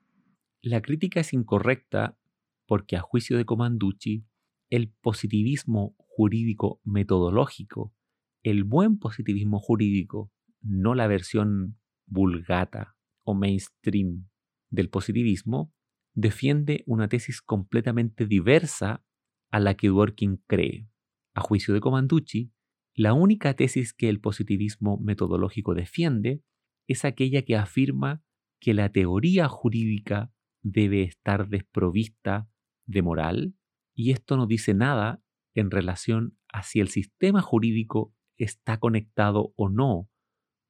La 0.60 0.82
crítica 0.82 1.20
es 1.20 1.32
incorrecta 1.32 2.18
porque 2.66 2.96
a 2.96 3.00
juicio 3.00 3.36
de 3.36 3.44
Comanducci, 3.44 4.26
el 4.68 4.92
positivismo 5.00 5.94
jurídico 5.98 6.80
metodológico, 6.84 7.94
el 8.42 8.64
buen 8.64 8.98
positivismo 8.98 9.60
jurídico, 9.60 10.32
no 10.60 10.94
la 10.94 11.06
versión 11.06 11.78
vulgata 12.06 12.96
o 13.22 13.34
mainstream 13.34 14.28
del 14.68 14.88
positivismo, 14.88 15.72
defiende 16.14 16.82
una 16.86 17.08
tesis 17.08 17.42
completamente 17.42 18.26
diversa 18.26 19.04
a 19.50 19.60
la 19.60 19.74
que 19.74 19.88
Dworkin 19.88 20.42
cree. 20.46 20.88
A 21.34 21.40
juicio 21.40 21.72
de 21.72 21.80
Comanducci, 21.80 22.52
la 22.94 23.14
única 23.14 23.54
tesis 23.54 23.94
que 23.94 24.08
el 24.08 24.20
positivismo 24.20 24.98
metodológico 24.98 25.74
defiende 25.74 26.42
es 26.88 27.04
aquella 27.04 27.42
que 27.42 27.56
afirma 27.56 28.24
que 28.60 28.74
la 28.74 28.90
teoría 28.90 29.48
jurídica 29.48 30.32
debe 30.62 31.02
estar 31.02 31.48
desprovista 31.48 32.48
de 32.86 33.02
moral 33.02 33.54
y 33.94 34.12
esto 34.12 34.36
no 34.36 34.46
dice 34.46 34.74
nada 34.74 35.22
en 35.54 35.70
relación 35.70 36.38
a 36.52 36.62
si 36.62 36.80
el 36.80 36.88
sistema 36.88 37.42
jurídico 37.42 38.14
está 38.36 38.78
conectado 38.78 39.52
o 39.56 39.68
no 39.68 40.08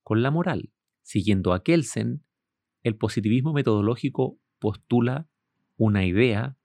con 0.03 0.23
la 0.23 0.31
moral. 0.31 0.73
Siguiendo 1.03 1.53
a 1.53 1.63
Kelsen, 1.63 2.25
el 2.83 2.97
positivismo 2.97 3.53
metodológico 3.53 4.39
postula 4.59 5.29
una 5.77 6.05
idea 6.05 6.57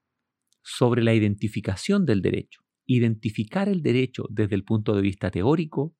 sobre 0.62 1.02
la 1.02 1.14
identificación 1.14 2.06
del 2.06 2.22
derecho. 2.22 2.62
Identificar 2.86 3.68
el 3.68 3.82
derecho 3.82 4.26
desde 4.30 4.54
el 4.54 4.64
punto 4.64 4.94
de 4.94 5.02
vista 5.02 5.30
teórico 5.30 5.94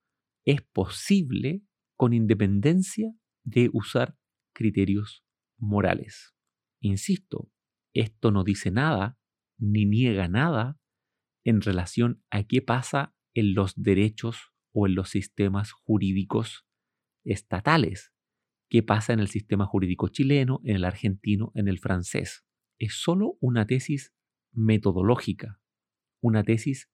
es 0.45 0.63
posible 0.63 1.63
con 1.97 2.13
independencia 2.13 3.13
de 3.45 3.71
usar 3.73 4.17
criterios 4.57 5.23
morales. 5.59 6.35
Insisto, 6.81 7.53
esto 7.95 8.31
no 8.31 8.43
dice 8.43 8.71
nada 8.71 9.19
ni 9.59 9.85
niega 9.85 10.29
nada 10.29 10.79
en 11.45 11.61
relación 11.61 12.25
a 12.31 12.45
qué 12.45 12.63
pasa 12.63 13.15
en 13.35 13.55
los 13.55 13.75
derechos 13.77 14.53
o 14.73 14.87
en 14.87 14.95
los 14.95 15.11
sistemas 15.11 15.73
jurídicos 15.73 16.67
estatales, 17.25 18.13
qué 18.71 18.83
pasa 18.83 19.13
en 19.13 19.21
el 19.21 19.29
sistema 19.29 19.67
jurídico 19.67 20.09
chileno, 20.09 20.61
en 20.65 20.77
el 20.77 20.85
argentino, 20.85 21.53
en 21.55 21.69
el 21.69 21.79
francés. 21.79 22.45
Es 22.79 22.95
solo 22.95 23.37
una 23.41 23.67
tesis 23.67 24.15
metodológica, 24.53 25.61
una 26.23 26.43
tesis 26.43 26.91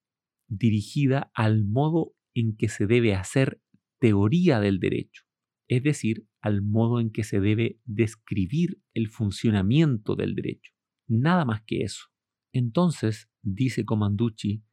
dirigida 0.48 1.30
al 1.34 1.64
modo 1.64 2.14
en 2.34 2.56
que 2.56 2.68
se 2.68 2.86
debe 2.86 3.14
hacer 3.14 3.62
teoría 4.00 4.58
del 4.58 4.80
derecho, 4.80 5.24
es 5.68 5.82
decir, 5.82 6.26
al 6.40 6.62
modo 6.62 7.00
en 7.00 7.10
que 7.10 7.24
se 7.24 7.40
debe 7.40 7.80
describir 7.84 8.82
el 8.94 9.08
funcionamiento 9.08 10.16
del 10.16 10.34
derecho. 10.34 10.72
Nada 11.08 11.44
más 11.44 11.62
que 11.66 11.82
eso. 11.82 12.06
Entonces, 12.52 13.30
dice 13.42 13.84
Comanducci, 13.84 14.64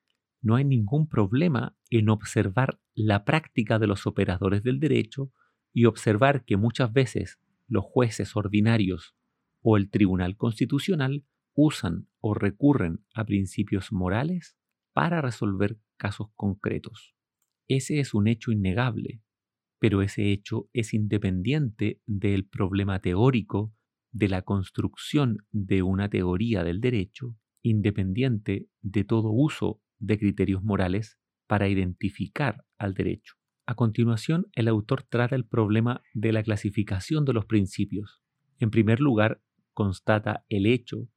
no 0.41 0.55
hay 0.55 0.65
ningún 0.65 1.07
problema 1.07 1.77
en 1.89 2.09
observar 2.09 2.79
la 2.93 3.25
práctica 3.25 3.79
de 3.79 3.87
los 3.87 4.07
operadores 4.07 4.63
del 4.63 4.79
derecho 4.79 5.31
y 5.73 5.85
observar 5.85 6.45
que 6.45 6.57
muchas 6.57 6.91
veces 6.91 7.39
los 7.67 7.85
jueces 7.85 8.35
ordinarios 8.35 9.15
o 9.61 9.77
el 9.77 9.89
Tribunal 9.89 10.37
Constitucional 10.37 11.25
usan 11.53 12.07
o 12.19 12.33
recurren 12.33 13.05
a 13.13 13.25
principios 13.25 13.91
morales 13.91 14.57
para 14.93 15.21
resolver 15.21 15.77
casos 15.97 16.27
concretos. 16.35 17.15
Ese 17.67 17.99
es 17.99 18.13
un 18.13 18.27
hecho 18.27 18.51
innegable, 18.51 19.21
pero 19.79 20.01
ese 20.01 20.31
hecho 20.31 20.69
es 20.73 20.93
independiente 20.93 22.01
del 22.05 22.45
problema 22.45 22.99
teórico 22.99 23.73
de 24.11 24.27
la 24.27 24.41
construcción 24.41 25.37
de 25.51 25.81
una 25.81 26.09
teoría 26.09 26.63
del 26.63 26.81
derecho, 26.81 27.37
independiente 27.61 28.67
de 28.81 29.03
todo 29.03 29.31
uso 29.31 29.81
de 29.99 30.17
criterios 30.17 30.63
morales 30.63 31.17
para 31.47 31.67
identificar 31.67 32.65
al 32.77 32.93
derecho. 32.93 33.35
A 33.65 33.75
continuación, 33.75 34.47
el 34.53 34.67
autor 34.67 35.03
trata 35.03 35.35
el 35.35 35.45
problema 35.45 36.01
de 36.13 36.33
la 36.33 36.43
clasificación 36.43 37.23
de 37.25 37.33
los 37.33 37.45
principios. 37.45 38.23
En 38.59 38.71
primer 38.71 38.99
lugar, 38.99 39.41
constata 39.73 40.43
el 40.49 40.65
hecho 40.65 41.07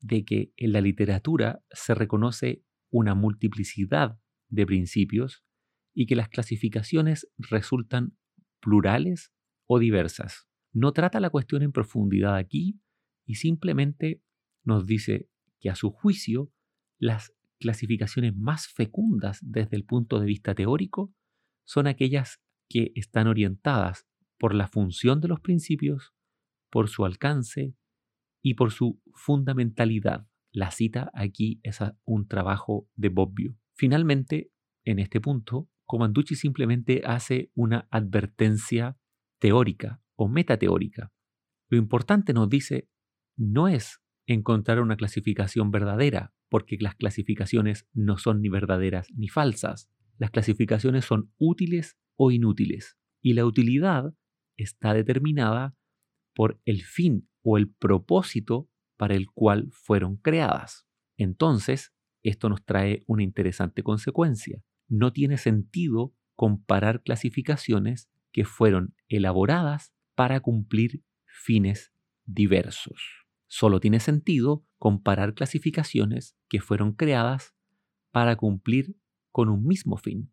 de 0.00 0.24
que 0.24 0.52
en 0.56 0.72
la 0.72 0.80
literatura 0.80 1.60
se 1.70 1.94
reconoce 1.94 2.62
una 2.90 3.14
multiplicidad 3.14 4.18
de 4.48 4.66
principios 4.66 5.44
y 5.98 6.06
que 6.06 6.14
las 6.14 6.28
clasificaciones 6.28 7.28
resultan 7.38 8.16
plurales 8.60 9.32
o 9.66 9.80
diversas. 9.80 10.46
No 10.72 10.92
trata 10.92 11.18
la 11.18 11.28
cuestión 11.28 11.64
en 11.64 11.72
profundidad 11.72 12.36
aquí 12.36 12.80
y 13.26 13.34
simplemente 13.34 14.22
nos 14.62 14.86
dice 14.86 15.28
que 15.58 15.70
a 15.70 15.74
su 15.74 15.90
juicio 15.90 16.52
las 17.00 17.34
clasificaciones 17.58 18.36
más 18.36 18.68
fecundas 18.68 19.40
desde 19.42 19.76
el 19.76 19.84
punto 19.84 20.20
de 20.20 20.26
vista 20.26 20.54
teórico 20.54 21.12
son 21.64 21.88
aquellas 21.88 22.40
que 22.68 22.92
están 22.94 23.26
orientadas 23.26 24.06
por 24.38 24.54
la 24.54 24.68
función 24.68 25.20
de 25.20 25.26
los 25.26 25.40
principios, 25.40 26.14
por 26.70 26.88
su 26.88 27.06
alcance 27.06 27.74
y 28.40 28.54
por 28.54 28.70
su 28.70 29.02
fundamentalidad. 29.14 30.28
La 30.52 30.70
cita 30.70 31.10
aquí 31.12 31.58
es 31.64 31.80
un 32.04 32.28
trabajo 32.28 32.88
de 32.94 33.08
Bobbio. 33.08 33.58
Finalmente, 33.74 34.52
en 34.84 35.00
este 35.00 35.20
punto, 35.20 35.68
Comanducci 35.88 36.34
simplemente 36.34 37.00
hace 37.06 37.50
una 37.54 37.88
advertencia 37.90 38.98
teórica 39.40 40.02
o 40.16 40.28
metateórica. 40.28 41.14
Lo 41.70 41.78
importante 41.78 42.34
nos 42.34 42.50
dice 42.50 42.90
no 43.38 43.68
es 43.68 44.02
encontrar 44.26 44.80
una 44.80 44.98
clasificación 44.98 45.70
verdadera, 45.70 46.34
porque 46.50 46.76
las 46.78 46.94
clasificaciones 46.94 47.88
no 47.94 48.18
son 48.18 48.42
ni 48.42 48.50
verdaderas 48.50 49.08
ni 49.16 49.28
falsas. 49.28 49.90
Las 50.18 50.30
clasificaciones 50.30 51.06
son 51.06 51.32
útiles 51.38 51.96
o 52.16 52.30
inútiles, 52.32 52.98
y 53.22 53.32
la 53.32 53.46
utilidad 53.46 54.12
está 54.58 54.92
determinada 54.92 55.74
por 56.34 56.60
el 56.66 56.82
fin 56.82 57.30
o 57.42 57.56
el 57.56 57.72
propósito 57.72 58.68
para 58.98 59.14
el 59.14 59.30
cual 59.30 59.70
fueron 59.72 60.18
creadas. 60.18 60.86
Entonces, 61.16 61.94
esto 62.22 62.50
nos 62.50 62.62
trae 62.62 63.04
una 63.06 63.22
interesante 63.22 63.82
consecuencia 63.82 64.62
no 64.88 65.12
tiene 65.12 65.38
sentido 65.38 66.14
comparar 66.34 67.02
clasificaciones 67.02 68.08
que 68.32 68.44
fueron 68.44 68.94
elaboradas 69.08 69.92
para 70.14 70.40
cumplir 70.40 71.02
fines 71.26 71.92
diversos. 72.24 73.26
Solo 73.46 73.80
tiene 73.80 74.00
sentido 74.00 74.64
comparar 74.78 75.34
clasificaciones 75.34 76.36
que 76.48 76.60
fueron 76.60 76.92
creadas 76.92 77.54
para 78.10 78.36
cumplir 78.36 78.96
con 79.32 79.48
un 79.48 79.64
mismo 79.66 79.96
fin. 79.96 80.32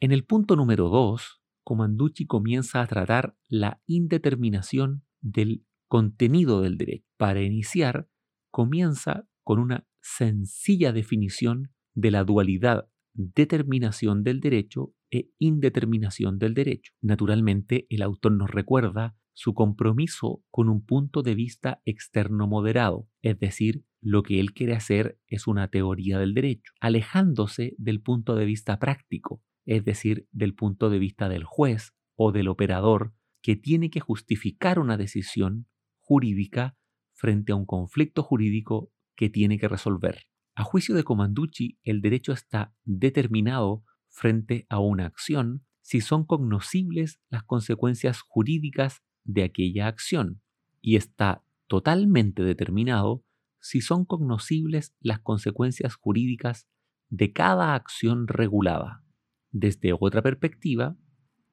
En 0.00 0.12
el 0.12 0.24
punto 0.24 0.56
número 0.56 0.88
2, 0.88 1.40
Comanducci 1.64 2.26
comienza 2.26 2.80
a 2.80 2.86
tratar 2.86 3.36
la 3.48 3.82
indeterminación 3.86 5.04
del 5.20 5.64
contenido 5.86 6.60
del 6.60 6.78
derecho. 6.78 7.04
Para 7.16 7.42
iniciar, 7.42 8.08
comienza 8.50 9.28
con 9.42 9.58
una 9.58 9.86
sencilla 10.00 10.92
definición 10.92 11.72
de 11.94 12.10
la 12.10 12.24
dualidad 12.24 12.88
determinación 13.14 14.22
del 14.22 14.40
derecho 14.40 14.94
e 15.10 15.30
indeterminación 15.38 16.38
del 16.38 16.54
derecho. 16.54 16.92
Naturalmente, 17.00 17.86
el 17.90 18.02
autor 18.02 18.32
nos 18.32 18.50
recuerda 18.50 19.16
su 19.32 19.54
compromiso 19.54 20.42
con 20.50 20.68
un 20.68 20.84
punto 20.84 21.22
de 21.22 21.34
vista 21.34 21.80
externo 21.84 22.48
moderado, 22.48 23.08
es 23.22 23.38
decir, 23.38 23.84
lo 24.00 24.22
que 24.22 24.40
él 24.40 24.52
quiere 24.52 24.74
hacer 24.74 25.20
es 25.26 25.46
una 25.46 25.68
teoría 25.68 26.18
del 26.18 26.34
derecho, 26.34 26.72
alejándose 26.80 27.74
del 27.78 28.00
punto 28.00 28.34
de 28.34 28.44
vista 28.44 28.78
práctico, 28.78 29.42
es 29.64 29.84
decir, 29.84 30.26
del 30.32 30.54
punto 30.54 30.90
de 30.90 30.98
vista 30.98 31.28
del 31.28 31.44
juez 31.44 31.94
o 32.16 32.32
del 32.32 32.48
operador 32.48 33.14
que 33.42 33.56
tiene 33.56 33.90
que 33.90 34.00
justificar 34.00 34.78
una 34.78 34.96
decisión 34.96 35.68
jurídica 36.00 36.76
frente 37.12 37.52
a 37.52 37.56
un 37.56 37.66
conflicto 37.66 38.22
jurídico 38.22 38.90
que 39.16 39.30
tiene 39.30 39.58
que 39.58 39.68
resolver. 39.68 40.27
A 40.58 40.64
juicio 40.64 40.96
de 40.96 41.04
Comanducci, 41.04 41.78
el 41.84 42.00
derecho 42.00 42.32
está 42.32 42.74
determinado 42.84 43.84
frente 44.08 44.66
a 44.68 44.80
una 44.80 45.06
acción 45.06 45.64
si 45.82 46.00
son 46.00 46.24
cognoscibles 46.24 47.20
las 47.30 47.44
consecuencias 47.44 48.22
jurídicas 48.22 49.04
de 49.22 49.44
aquella 49.44 49.86
acción 49.86 50.42
y 50.80 50.96
está 50.96 51.44
totalmente 51.68 52.42
determinado 52.42 53.24
si 53.60 53.80
son 53.80 54.04
cognoscibles 54.04 54.96
las 54.98 55.20
consecuencias 55.20 55.94
jurídicas 55.94 56.66
de 57.08 57.32
cada 57.32 57.76
acción 57.76 58.26
regulada. 58.26 59.04
Desde 59.52 59.92
otra 59.92 60.22
perspectiva, 60.22 60.96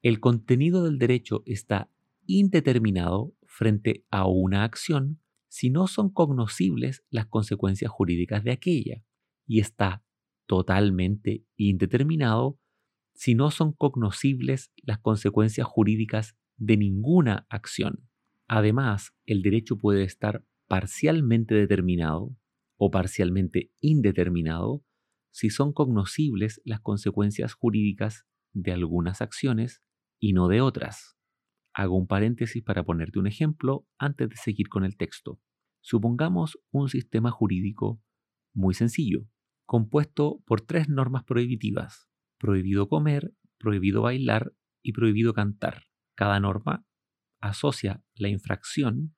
el 0.01 0.19
contenido 0.19 0.83
del 0.83 0.97
derecho 0.97 1.43
está 1.45 1.91
indeterminado 2.25 3.35
frente 3.45 4.03
a 4.09 4.25
una 4.25 4.63
acción 4.63 5.19
si 5.55 5.69
no 5.69 5.87
son 5.87 6.09
cognoscibles 6.09 7.05
las 7.09 7.27
consecuencias 7.27 7.89
jurídicas 7.89 8.43
de 8.43 8.51
aquella, 8.51 9.05
y 9.47 9.61
está 9.61 10.03
totalmente 10.47 11.45
indeterminado 11.55 12.59
si 13.13 13.35
no 13.35 13.51
son 13.51 13.71
cognoscibles 13.71 14.73
las 14.83 14.99
consecuencias 14.99 15.65
jurídicas 15.65 16.35
de 16.57 16.75
ninguna 16.75 17.47
acción. 17.49 18.09
Además, 18.49 19.13
el 19.25 19.43
derecho 19.43 19.77
puede 19.77 20.03
estar 20.03 20.43
parcialmente 20.67 21.55
determinado 21.55 22.35
o 22.75 22.91
parcialmente 22.91 23.71
indeterminado 23.79 24.83
si 25.31 25.49
son 25.49 25.71
cognoscibles 25.71 26.61
las 26.65 26.81
consecuencias 26.81 27.53
jurídicas 27.53 28.25
de 28.51 28.73
algunas 28.73 29.21
acciones 29.21 29.81
y 30.19 30.33
no 30.33 30.49
de 30.49 30.59
otras. 30.59 31.14
Hago 31.77 31.97
un 31.97 32.07
paréntesis 32.07 32.63
para 32.63 32.85
ponerte 32.85 33.19
un 33.19 33.27
ejemplo 33.27 33.85
antes 33.97 34.29
de 34.29 34.37
seguir 34.37 34.69
con 34.69 34.85
el 34.85 34.95
texto. 34.95 35.41
Supongamos 35.81 36.57
un 36.71 36.87
sistema 36.87 37.31
jurídico 37.31 38.01
muy 38.53 38.73
sencillo, 38.73 39.27
compuesto 39.65 40.41
por 40.45 40.61
tres 40.61 40.87
normas 40.87 41.25
prohibitivas. 41.25 42.07
Prohibido 42.39 42.87
comer, 42.87 43.33
prohibido 43.57 44.03
bailar 44.03 44.53
y 44.81 44.93
prohibido 44.93 45.33
cantar. 45.33 45.83
Cada 46.15 46.39
norma 46.39 46.85
asocia 47.41 48.01
la 48.15 48.29
infracción 48.29 49.13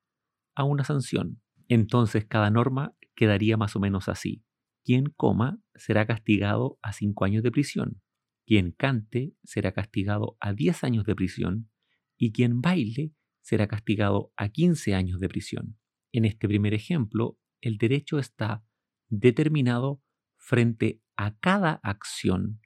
a 0.56 0.64
una 0.64 0.82
sanción. 0.82 1.40
Entonces 1.68 2.26
cada 2.26 2.50
norma 2.50 2.96
quedaría 3.14 3.56
más 3.56 3.76
o 3.76 3.80
menos 3.80 4.08
así. 4.08 4.42
Quien 4.84 5.04
coma 5.16 5.60
será 5.76 6.06
castigado 6.06 6.76
a 6.82 6.92
5 6.92 7.24
años 7.24 7.44
de 7.44 7.52
prisión. 7.52 8.02
Quien 8.46 8.72
cante 8.72 9.32
será 9.44 9.70
castigado 9.70 10.36
a 10.40 10.54
10 10.54 10.82
años 10.82 11.04
de 11.04 11.14
prisión. 11.14 11.70
Y 12.18 12.32
quien 12.32 12.60
baile 12.60 13.14
será 13.40 13.68
castigado 13.68 14.32
a 14.36 14.50
15 14.50 14.94
años 14.94 15.20
de 15.20 15.28
prisión. 15.28 15.78
En 16.12 16.26
este 16.26 16.48
primer 16.48 16.74
ejemplo, 16.74 17.38
el 17.62 17.78
derecho 17.78 18.18
está 18.18 18.64
determinado 19.08 20.02
frente 20.36 21.00
a 21.16 21.38
cada 21.38 21.80
acción, 21.82 22.60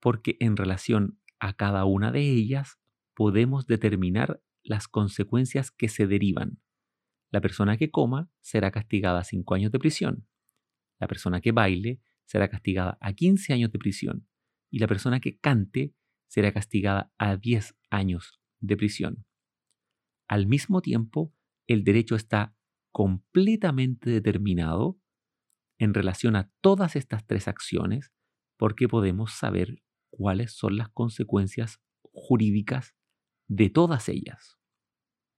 porque 0.00 0.36
en 0.40 0.56
relación 0.56 1.18
a 1.38 1.54
cada 1.54 1.84
una 1.84 2.12
de 2.12 2.28
ellas 2.28 2.78
podemos 3.14 3.66
determinar 3.66 4.42
las 4.62 4.88
consecuencias 4.88 5.70
que 5.70 5.88
se 5.88 6.06
derivan. 6.06 6.60
La 7.30 7.40
persona 7.40 7.76
que 7.76 7.90
coma 7.90 8.30
será 8.40 8.70
castigada 8.70 9.20
a 9.20 9.24
5 9.24 9.54
años 9.54 9.72
de 9.72 9.78
prisión. 9.78 10.26
La 10.98 11.08
persona 11.08 11.40
que 11.40 11.52
baile 11.52 12.00
será 12.26 12.48
castigada 12.48 12.98
a 13.00 13.12
15 13.12 13.52
años 13.52 13.72
de 13.72 13.78
prisión. 13.78 14.28
Y 14.70 14.78
la 14.78 14.86
persona 14.86 15.20
que 15.20 15.38
cante 15.38 15.94
será 16.28 16.52
castigada 16.52 17.12
a 17.18 17.36
10 17.36 17.74
años 17.90 18.41
de 18.62 18.76
prisión. 18.76 19.26
Al 20.28 20.46
mismo 20.46 20.80
tiempo, 20.80 21.34
el 21.66 21.84
derecho 21.84 22.16
está 22.16 22.56
completamente 22.92 24.08
determinado 24.08 24.98
en 25.78 25.92
relación 25.92 26.36
a 26.36 26.50
todas 26.60 26.96
estas 26.96 27.26
tres 27.26 27.48
acciones 27.48 28.12
porque 28.56 28.88
podemos 28.88 29.32
saber 29.32 29.82
cuáles 30.10 30.52
son 30.52 30.76
las 30.76 30.88
consecuencias 30.88 31.82
jurídicas 32.12 32.94
de 33.48 33.70
todas 33.70 34.08
ellas. 34.08 34.58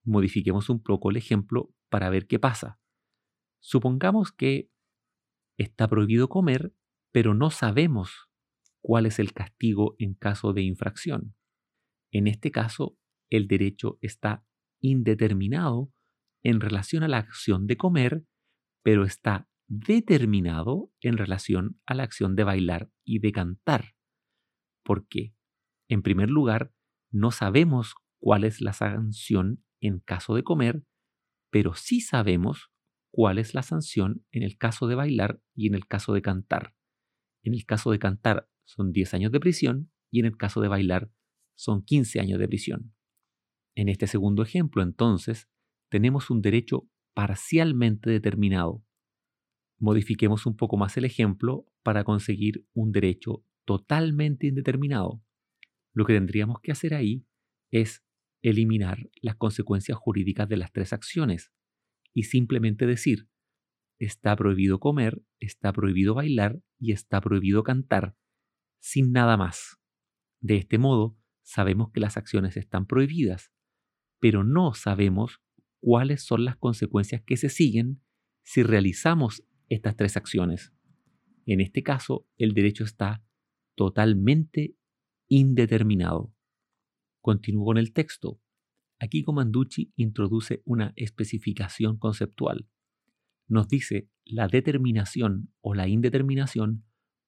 Modifiquemos 0.04 0.68
un 0.68 0.82
poco 0.82 1.10
el 1.10 1.16
ejemplo 1.16 1.72
para 1.88 2.10
ver 2.10 2.26
qué 2.26 2.38
pasa. 2.38 2.78
Supongamos 3.60 4.32
que 4.32 4.70
está 5.56 5.88
prohibido 5.88 6.28
comer, 6.28 6.74
pero 7.12 7.32
no 7.32 7.50
sabemos 7.50 8.28
cuál 8.82 9.06
es 9.06 9.18
el 9.18 9.32
castigo 9.32 9.94
en 9.98 10.14
caso 10.14 10.52
de 10.52 10.62
infracción. 10.62 11.34
En 12.10 12.26
este 12.26 12.50
caso, 12.50 12.98
el 13.36 13.48
derecho 13.48 13.98
está 14.00 14.44
indeterminado 14.80 15.92
en 16.42 16.60
relación 16.60 17.02
a 17.02 17.08
la 17.08 17.18
acción 17.18 17.66
de 17.66 17.76
comer, 17.76 18.24
pero 18.82 19.04
está 19.04 19.48
determinado 19.66 20.92
en 21.00 21.16
relación 21.16 21.80
a 21.86 21.94
la 21.94 22.02
acción 22.04 22.36
de 22.36 22.44
bailar 22.44 22.90
y 23.04 23.18
de 23.18 23.32
cantar. 23.32 23.94
¿Por 24.84 25.08
qué? 25.08 25.34
En 25.88 26.02
primer 26.02 26.30
lugar, 26.30 26.72
no 27.10 27.30
sabemos 27.30 27.94
cuál 28.20 28.44
es 28.44 28.60
la 28.60 28.72
sanción 28.72 29.64
en 29.80 30.00
caso 30.00 30.34
de 30.34 30.44
comer, 30.44 30.84
pero 31.50 31.74
sí 31.74 32.00
sabemos 32.00 32.70
cuál 33.10 33.38
es 33.38 33.54
la 33.54 33.62
sanción 33.62 34.24
en 34.32 34.42
el 34.42 34.58
caso 34.58 34.86
de 34.86 34.94
bailar 34.94 35.40
y 35.54 35.66
en 35.68 35.74
el 35.74 35.86
caso 35.86 36.12
de 36.12 36.22
cantar. 36.22 36.74
En 37.42 37.54
el 37.54 37.64
caso 37.64 37.90
de 37.90 37.98
cantar 37.98 38.48
son 38.64 38.92
10 38.92 39.14
años 39.14 39.32
de 39.32 39.40
prisión 39.40 39.90
y 40.10 40.20
en 40.20 40.26
el 40.26 40.36
caso 40.36 40.60
de 40.60 40.68
bailar 40.68 41.10
son 41.56 41.84
15 41.84 42.20
años 42.20 42.38
de 42.38 42.48
prisión. 42.48 42.93
En 43.74 43.88
este 43.88 44.06
segundo 44.06 44.42
ejemplo, 44.42 44.82
entonces, 44.82 45.48
tenemos 45.90 46.30
un 46.30 46.42
derecho 46.42 46.88
parcialmente 47.14 48.10
determinado. 48.10 48.84
Modifiquemos 49.78 50.46
un 50.46 50.56
poco 50.56 50.76
más 50.76 50.96
el 50.96 51.04
ejemplo 51.04 51.66
para 51.82 52.04
conseguir 52.04 52.66
un 52.72 52.92
derecho 52.92 53.44
totalmente 53.64 54.46
indeterminado. 54.46 55.22
Lo 55.92 56.04
que 56.04 56.14
tendríamos 56.14 56.60
que 56.60 56.72
hacer 56.72 56.94
ahí 56.94 57.26
es 57.70 58.04
eliminar 58.42 59.10
las 59.22 59.36
consecuencias 59.36 59.96
jurídicas 59.98 60.48
de 60.48 60.56
las 60.56 60.72
tres 60.72 60.92
acciones 60.92 61.52
y 62.12 62.24
simplemente 62.24 62.86
decir, 62.86 63.28
está 63.98 64.36
prohibido 64.36 64.78
comer, 64.80 65.22
está 65.40 65.72
prohibido 65.72 66.14
bailar 66.14 66.60
y 66.78 66.92
está 66.92 67.20
prohibido 67.20 67.62
cantar, 67.62 68.16
sin 68.80 69.12
nada 69.12 69.36
más. 69.36 69.78
De 70.40 70.56
este 70.56 70.78
modo, 70.78 71.16
sabemos 71.42 71.90
que 71.90 72.00
las 72.00 72.16
acciones 72.16 72.56
están 72.56 72.86
prohibidas, 72.86 73.53
pero 74.20 74.44
no 74.44 74.74
sabemos 74.74 75.40
cuáles 75.80 76.22
son 76.22 76.44
las 76.44 76.56
consecuencias 76.56 77.22
que 77.22 77.36
se 77.36 77.48
siguen 77.48 78.00
si 78.42 78.62
realizamos 78.62 79.44
estas 79.68 79.96
tres 79.96 80.16
acciones. 80.16 80.72
En 81.46 81.60
este 81.60 81.82
caso, 81.82 82.26
el 82.38 82.54
derecho 82.54 82.84
está 82.84 83.22
totalmente 83.74 84.76
indeterminado. 85.28 86.32
Continúo 87.20 87.66
con 87.66 87.78
el 87.78 87.92
texto. 87.92 88.40
Aquí 88.98 89.22
Comanducci 89.22 89.92
introduce 89.96 90.62
una 90.64 90.92
especificación 90.96 91.98
conceptual. 91.98 92.68
Nos 93.48 93.68
dice 93.68 94.08
la 94.24 94.48
determinación 94.48 95.52
o 95.60 95.74
la 95.74 95.88
indeterminación 95.88 96.84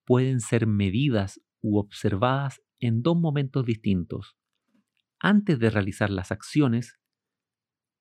pueden 0.07 0.41
ser 0.41 0.67
medidas 0.67 1.41
u 1.61 1.79
observadas 1.79 2.63
en 2.79 3.03
dos 3.03 3.19
momentos 3.19 3.67
distintos. 3.67 4.37
Antes 5.19 5.59
de 5.59 5.71
realizar 5.71 6.11
las 6.11 6.31
acciones 6.31 6.99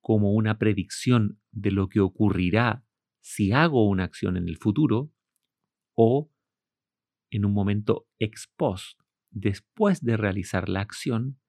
como 0.01 0.34
una 0.34 0.58
predicción 0.58 1.41
de 1.51 1.71
lo 1.71 1.89
que 1.89 1.99
ocurrirá 1.99 2.86
si 3.21 3.51
hago 3.51 3.88
una 3.88 4.04
acción 4.04 4.38
en 4.38 4.47
el 4.47 4.58
futuro 4.58 5.12
o 5.95 6.32
en 7.32 7.45
un 7.45 7.54
momento 7.54 8.08
ex 8.19 8.47
post, 8.56 8.99
después 9.32 10.01
de 10.01 10.15
realizar 10.15 10.69
la 10.69 10.82
acción, 10.82 11.39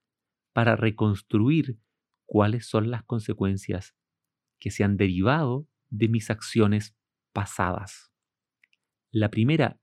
para 0.53 0.75
reconstruir 0.75 1.79
cuáles 2.25 2.67
son 2.67 2.91
las 2.91 3.05
consecuencias 3.05 3.95
que 4.59 4.71
se 4.71 4.85
han 4.85 4.97
derivado 4.97 5.69
de 5.91 6.09
mis 6.09 6.31
acciones 6.31 6.97
pasadas. 7.33 8.11
La 9.11 9.31
primera 9.31 9.79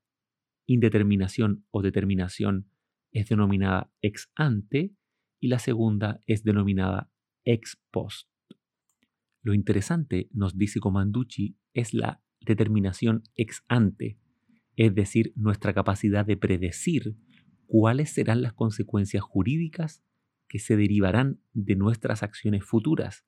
indeterminación 0.65 1.65
o 1.69 1.81
determinación 1.81 2.71
es 3.11 3.29
denominada 3.29 3.91
ex 4.01 4.31
ante 4.33 4.95
y 5.43 5.49
la 5.49 5.59
segunda 5.59 6.21
es 6.25 6.45
denominada 6.45 7.11
ex 7.43 7.77
post. 7.91 8.29
Lo 9.41 9.53
interesante, 9.53 10.29
nos 10.31 10.57
dice 10.57 10.79
Comanducci, 10.79 11.57
es 11.73 11.93
la 11.93 12.23
determinación 12.39 13.23
ex 13.35 13.61
ante, 13.67 14.17
es 14.77 14.95
decir, 14.95 15.33
nuestra 15.35 15.73
capacidad 15.73 16.25
de 16.25 16.37
predecir 16.37 17.17
cuáles 17.65 18.13
serán 18.13 18.41
las 18.41 18.53
consecuencias 18.53 19.21
jurídicas 19.21 20.01
que 20.47 20.59
se 20.59 20.77
derivarán 20.77 21.41
de 21.51 21.75
nuestras 21.75 22.23
acciones 22.23 22.63
futuras 22.63 23.25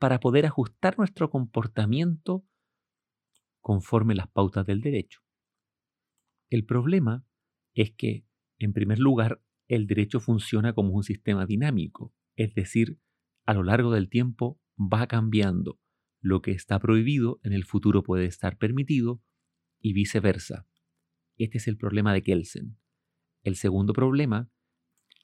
para 0.00 0.18
poder 0.18 0.46
ajustar 0.46 0.98
nuestro 0.98 1.30
comportamiento 1.30 2.44
conforme 3.60 4.16
las 4.16 4.26
pautas 4.26 4.66
del 4.66 4.80
derecho. 4.80 5.20
El 6.50 6.64
problema 6.64 7.24
es 7.74 7.92
que, 7.92 8.26
en 8.58 8.72
primer 8.72 8.98
lugar, 8.98 9.40
el 9.68 9.86
derecho 9.86 10.20
funciona 10.20 10.72
como 10.72 10.92
un 10.92 11.02
sistema 11.02 11.46
dinámico, 11.46 12.14
es 12.36 12.54
decir, 12.54 12.98
a 13.46 13.54
lo 13.54 13.62
largo 13.62 13.92
del 13.92 14.08
tiempo 14.08 14.60
va 14.78 15.06
cambiando. 15.06 15.80
Lo 16.20 16.42
que 16.42 16.52
está 16.52 16.78
prohibido 16.78 17.40
en 17.42 17.52
el 17.52 17.64
futuro 17.64 18.02
puede 18.02 18.26
estar 18.26 18.56
permitido 18.56 19.22
y 19.80 19.92
viceversa. 19.92 20.66
Este 21.36 21.58
es 21.58 21.68
el 21.68 21.76
problema 21.76 22.12
de 22.14 22.22
Kelsen. 22.22 22.78
El 23.42 23.56
segundo 23.56 23.92
problema 23.92 24.50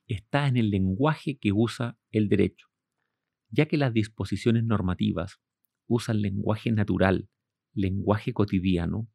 está 0.06 0.46
en 0.48 0.56
el 0.56 0.70
lenguaje 0.70 1.38
que 1.38 1.52
usa 1.52 1.98
el 2.10 2.28
derecho, 2.28 2.68
ya 3.48 3.66
que 3.66 3.76
las 3.76 3.92
disposiciones 3.92 4.64
normativas 4.64 5.40
usan 5.86 6.20
lenguaje 6.20 6.70
natural, 6.72 7.28
lenguaje 7.72 8.32
cotidiano, 8.32 9.08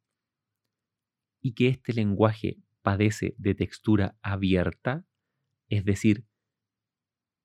y 1.41 1.53
que 1.53 1.67
este 1.67 1.93
lenguaje 1.93 2.59
padece 2.81 3.35
de 3.37 3.53
textura 3.53 4.17
abierta, 4.21 5.05
es 5.69 5.85
decir, 5.85 6.25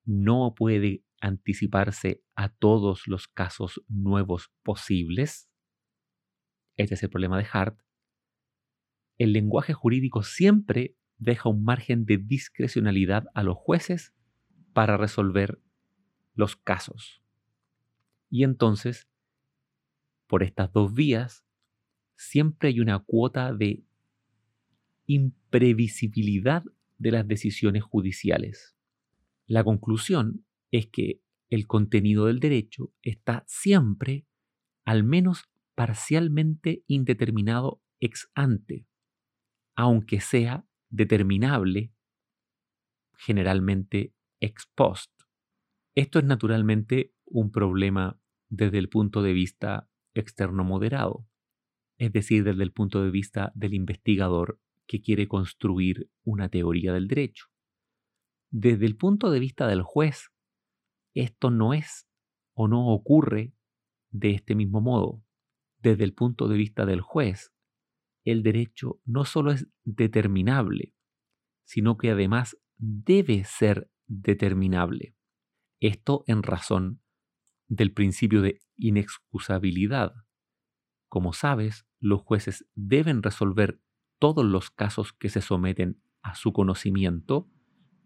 no 0.05 0.53
puede 0.55 1.03
anticiparse 1.19 2.23
a 2.35 2.49
todos 2.49 3.07
los 3.07 3.27
casos 3.27 3.81
nuevos 3.87 4.51
posibles. 4.63 5.49
Este 6.75 6.95
es 6.95 7.03
el 7.03 7.09
problema 7.09 7.37
de 7.37 7.47
Hart. 7.51 7.79
El 9.17 9.33
lenguaje 9.33 9.73
jurídico 9.73 10.23
siempre 10.23 10.95
deja 11.17 11.49
un 11.49 11.63
margen 11.63 12.05
de 12.05 12.17
discrecionalidad 12.17 13.25
a 13.35 13.43
los 13.43 13.55
jueces 13.55 14.13
para 14.73 14.97
resolver 14.97 15.61
los 16.33 16.55
casos. 16.55 17.21
Y 18.29 18.43
entonces, 18.43 19.07
por 20.27 20.41
estas 20.41 20.71
dos 20.71 20.93
vías, 20.93 21.45
siempre 22.15 22.69
hay 22.69 22.79
una 22.79 22.99
cuota 22.99 23.53
de 23.53 23.83
imprevisibilidad 25.05 26.63
de 27.01 27.11
las 27.11 27.27
decisiones 27.27 27.83
judiciales. 27.83 28.75
La 29.47 29.63
conclusión 29.63 30.45
es 30.69 30.87
que 30.87 31.21
el 31.49 31.65
contenido 31.65 32.27
del 32.27 32.39
derecho 32.39 32.93
está 33.01 33.43
siempre, 33.47 34.27
al 34.85 35.03
menos 35.03 35.49
parcialmente 35.75 36.83
indeterminado 36.87 37.81
ex 37.99 38.29
ante, 38.35 38.87
aunque 39.75 40.21
sea 40.21 40.65
determinable 40.89 41.91
generalmente 43.17 44.13
ex 44.39 44.67
post. 44.75 45.11
Esto 45.95 46.19
es 46.19 46.25
naturalmente 46.25 47.13
un 47.25 47.51
problema 47.51 48.19
desde 48.49 48.77
el 48.77 48.89
punto 48.89 49.23
de 49.23 49.33
vista 49.33 49.89
externo 50.13 50.63
moderado, 50.63 51.27
es 51.97 52.11
decir, 52.11 52.43
desde 52.43 52.63
el 52.63 52.71
punto 52.71 53.03
de 53.03 53.11
vista 53.11 53.51
del 53.55 53.73
investigador 53.73 54.59
que 54.91 55.01
quiere 55.01 55.29
construir 55.29 56.11
una 56.25 56.49
teoría 56.49 56.91
del 56.91 57.07
derecho. 57.07 57.45
Desde 58.49 58.85
el 58.85 58.97
punto 58.97 59.31
de 59.31 59.39
vista 59.39 59.65
del 59.67 59.83
juez, 59.83 60.33
esto 61.13 61.49
no 61.49 61.73
es 61.73 62.09
o 62.53 62.67
no 62.67 62.89
ocurre 62.89 63.53
de 64.09 64.31
este 64.31 64.53
mismo 64.53 64.81
modo. 64.81 65.23
Desde 65.79 66.03
el 66.03 66.13
punto 66.13 66.49
de 66.49 66.57
vista 66.57 66.85
del 66.85 66.99
juez, 66.99 67.53
el 68.25 68.43
derecho 68.43 68.99
no 69.05 69.23
solo 69.23 69.53
es 69.53 69.65
determinable, 69.85 70.93
sino 71.63 71.95
que 71.95 72.11
además 72.11 72.57
debe 72.77 73.45
ser 73.45 73.89
determinable. 74.07 75.15
Esto 75.79 76.25
en 76.27 76.43
razón 76.43 77.01
del 77.69 77.93
principio 77.93 78.41
de 78.41 78.59
inexcusabilidad. 78.75 80.11
Como 81.07 81.31
sabes, 81.31 81.87
los 82.01 82.23
jueces 82.23 82.67
deben 82.75 83.23
resolver 83.23 83.79
todos 84.21 84.45
los 84.45 84.69
casos 84.69 85.13
que 85.13 85.29
se 85.29 85.41
someten 85.41 85.99
a 86.21 86.35
su 86.35 86.53
conocimiento, 86.53 87.49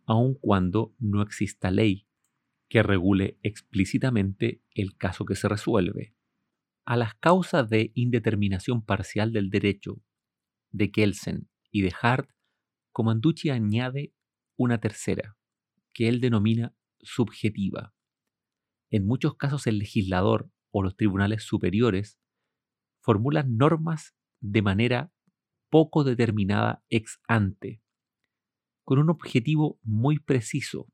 aun 0.06 0.36
cuando 0.40 0.96
no 0.98 1.22
exista 1.22 1.72
ley 1.72 2.08
que 2.70 2.82
regule 2.84 3.38
explícitamente 3.44 4.64
el 4.72 4.96
caso 4.96 5.26
que 5.26 5.36
se 5.36 5.50
resuelve. 5.50 6.16
A 6.86 6.96
las 6.96 7.16
causas 7.16 7.70
de 7.70 7.92
indeterminación 7.96 8.86
parcial 8.86 9.34
del 9.34 9.50
derecho 9.50 10.02
de 10.72 10.90
Kelsen 10.90 11.50
y 11.70 11.82
de 11.82 11.94
Hart, 12.02 12.30
Comanducci 12.94 13.50
añade 13.50 14.14
una 14.56 14.80
tercera, 14.80 15.38
que 15.92 16.08
él 16.08 16.22
denomina 16.22 16.74
subjetiva. 17.02 17.94
En 18.90 19.06
muchos 19.06 19.36
casos 19.36 19.68
el 19.68 19.80
legislador 19.80 20.50
o 20.72 20.82
los 20.82 20.96
tribunales 20.96 21.44
superiores 21.44 22.22
formulan 23.02 23.58
normas 23.58 24.16
de 24.40 24.62
manera 24.62 25.12
poco 25.70 26.04
determinada 26.04 26.84
ex 26.90 27.20
ante, 27.28 27.82
con 28.84 29.00
un 29.00 29.10
objetivo 29.10 29.80
muy 29.84 30.20
preciso, 30.20 30.88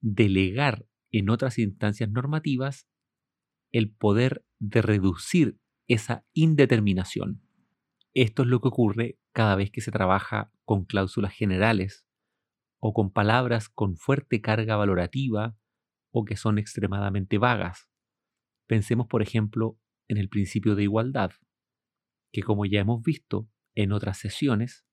delegar 0.00 0.86
en 1.10 1.30
otras 1.30 1.58
instancias 1.58 2.10
normativas 2.10 2.88
el 3.72 3.90
poder 3.90 4.44
de 4.58 4.82
reducir 4.82 5.58
esa 5.88 6.24
indeterminación. 6.32 7.42
Esto 8.14 8.42
es 8.42 8.48
lo 8.48 8.60
que 8.60 8.68
ocurre 8.68 9.18
cada 9.32 9.56
vez 9.56 9.70
que 9.70 9.80
se 9.80 9.92
trabaja 9.92 10.50
con 10.64 10.84
cláusulas 10.84 11.34
generales 11.34 12.06
o 12.78 12.92
con 12.94 13.10
palabras 13.10 13.68
con 13.68 13.96
fuerte 13.96 14.40
carga 14.40 14.76
valorativa 14.76 15.56
o 16.10 16.24
que 16.24 16.36
son 16.36 16.58
extremadamente 16.58 17.36
vagas. 17.38 17.88
Pensemos, 18.66 19.06
por 19.06 19.22
ejemplo, 19.22 19.78
en 20.08 20.16
el 20.16 20.28
principio 20.28 20.74
de 20.74 20.84
igualdad, 20.84 21.32
que 22.32 22.42
como 22.42 22.64
ya 22.64 22.80
hemos 22.80 23.02
visto 23.02 23.48
en 23.76 23.92
otras 23.92 24.18
sesiones, 24.18 24.84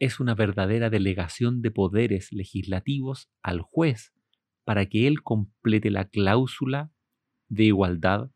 es 0.00 0.18
una 0.18 0.34
verdadera 0.34 0.90
delegación 0.90 1.62
de 1.62 1.70
poderes 1.70 2.32
legislativos 2.32 3.30
al 3.42 3.60
juez 3.60 4.12
para 4.64 4.86
que 4.86 5.06
él 5.06 5.22
complete 5.22 5.90
la 5.90 6.06
cláusula 6.08 6.90
de 7.48 7.64
igualdad 7.64 8.32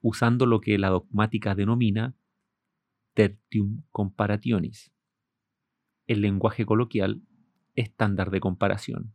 usando 0.00 0.46
lo 0.46 0.60
que 0.60 0.78
la 0.78 0.88
dogmática 0.88 1.54
denomina 1.54 2.16
tertium 3.14 3.84
comparationis, 3.90 4.92
el 6.06 6.20
lenguaje 6.20 6.66
coloquial 6.66 7.22
estándar 7.74 8.30
de 8.30 8.40
comparación. 8.40 9.14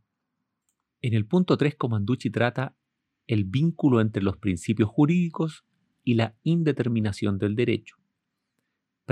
En 1.00 1.14
el 1.14 1.26
punto 1.26 1.56
3, 1.56 1.76
Comanducci 1.76 2.30
trata 2.30 2.76
el 3.26 3.44
vínculo 3.44 4.00
entre 4.00 4.22
los 4.22 4.36
principios 4.38 4.88
jurídicos 4.88 5.64
y 6.04 6.14
la 6.14 6.36
indeterminación 6.42 7.38
del 7.38 7.54
derecho, 7.54 8.01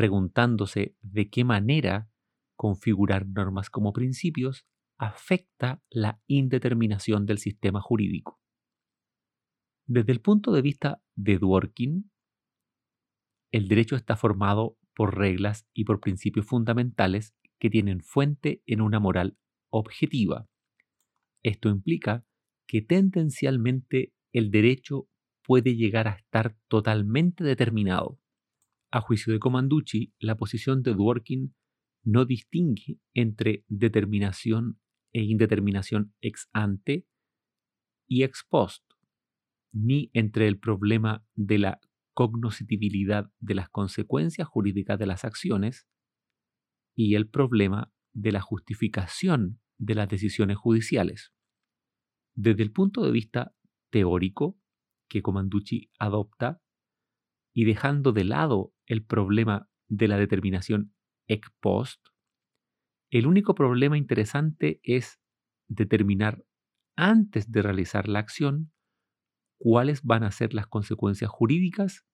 preguntándose 0.00 0.96
de 1.02 1.28
qué 1.28 1.44
manera 1.44 2.08
configurar 2.56 3.26
normas 3.26 3.68
como 3.68 3.92
principios 3.92 4.66
afecta 4.96 5.82
la 5.90 6.22
indeterminación 6.26 7.26
del 7.26 7.36
sistema 7.36 7.82
jurídico. 7.82 8.40
Desde 9.86 10.12
el 10.12 10.22
punto 10.22 10.52
de 10.52 10.62
vista 10.62 11.02
de 11.16 11.36
Dworkin, 11.36 12.10
el 13.52 13.68
derecho 13.68 13.94
está 13.94 14.16
formado 14.16 14.78
por 14.94 15.18
reglas 15.18 15.68
y 15.74 15.84
por 15.84 16.00
principios 16.00 16.46
fundamentales 16.46 17.34
que 17.58 17.68
tienen 17.68 18.00
fuente 18.00 18.62
en 18.64 18.80
una 18.80 19.00
moral 19.00 19.36
objetiva. 19.68 20.48
Esto 21.42 21.68
implica 21.68 22.24
que 22.66 22.80
tendencialmente 22.80 24.14
el 24.32 24.50
derecho 24.50 25.10
puede 25.44 25.76
llegar 25.76 26.08
a 26.08 26.12
estar 26.12 26.56
totalmente 26.68 27.44
determinado. 27.44 28.18
A 28.92 29.00
juicio 29.00 29.33
de 29.33 29.38
Comanducci, 29.38 30.14
la 30.18 30.37
posición 30.37 30.83
de 30.83 30.94
Dworkin 30.94 31.55
no 32.05 32.24
distingue 32.24 32.98
entre 33.14 33.64
determinación 33.68 34.81
e 35.12 35.22
indeterminación 35.22 36.14
ex 36.20 36.48
ante 36.53 37.07
y 38.09 38.24
ex 38.24 38.44
post, 38.48 38.85
ni 39.72 40.11
entre 40.12 40.48
el 40.48 40.59
problema 40.59 41.24
de 41.35 41.59
la 41.59 41.81
cognoscibilidad 42.14 43.31
de 43.38 43.55
las 43.55 43.68
consecuencias 43.68 44.48
jurídicas 44.48 44.98
de 44.98 45.07
las 45.07 45.24
acciones 45.24 45.87
y 46.96 47.14
el 47.14 47.29
problema 47.29 47.92
de 48.12 48.33
la 48.33 48.40
justificación 48.40 49.61
de 49.79 49.94
las 49.94 50.09
decisiones 50.09 50.57
judiciales. 50.57 51.33
Desde 52.35 52.62
el 52.62 52.72
punto 52.72 53.03
de 53.03 53.12
vista 53.12 53.55
teórico 53.90 54.59
que 55.09 55.22
Comanducci 55.22 55.90
adopta 55.98 56.61
y 57.54 57.64
dejando 57.64 58.12
de 58.12 58.24
lado 58.24 58.72
el 58.86 59.04
problema 59.04 59.68
de 59.88 60.08
la 60.08 60.18
determinación 60.18 60.94
ex 61.26 61.48
post, 61.60 62.00
el 63.10 63.26
único 63.26 63.54
problema 63.54 63.98
interesante 63.98 64.80
es 64.82 65.20
determinar 65.68 66.44
antes 66.96 67.50
de 67.50 67.62
realizar 67.62 68.08
la 68.08 68.20
acción 68.20 68.72
cuáles 69.58 70.02
van 70.02 70.22
a 70.22 70.30
ser 70.30 70.54
las 70.54 70.66
consecuencias 70.66 71.30
jurídicas 71.30 72.06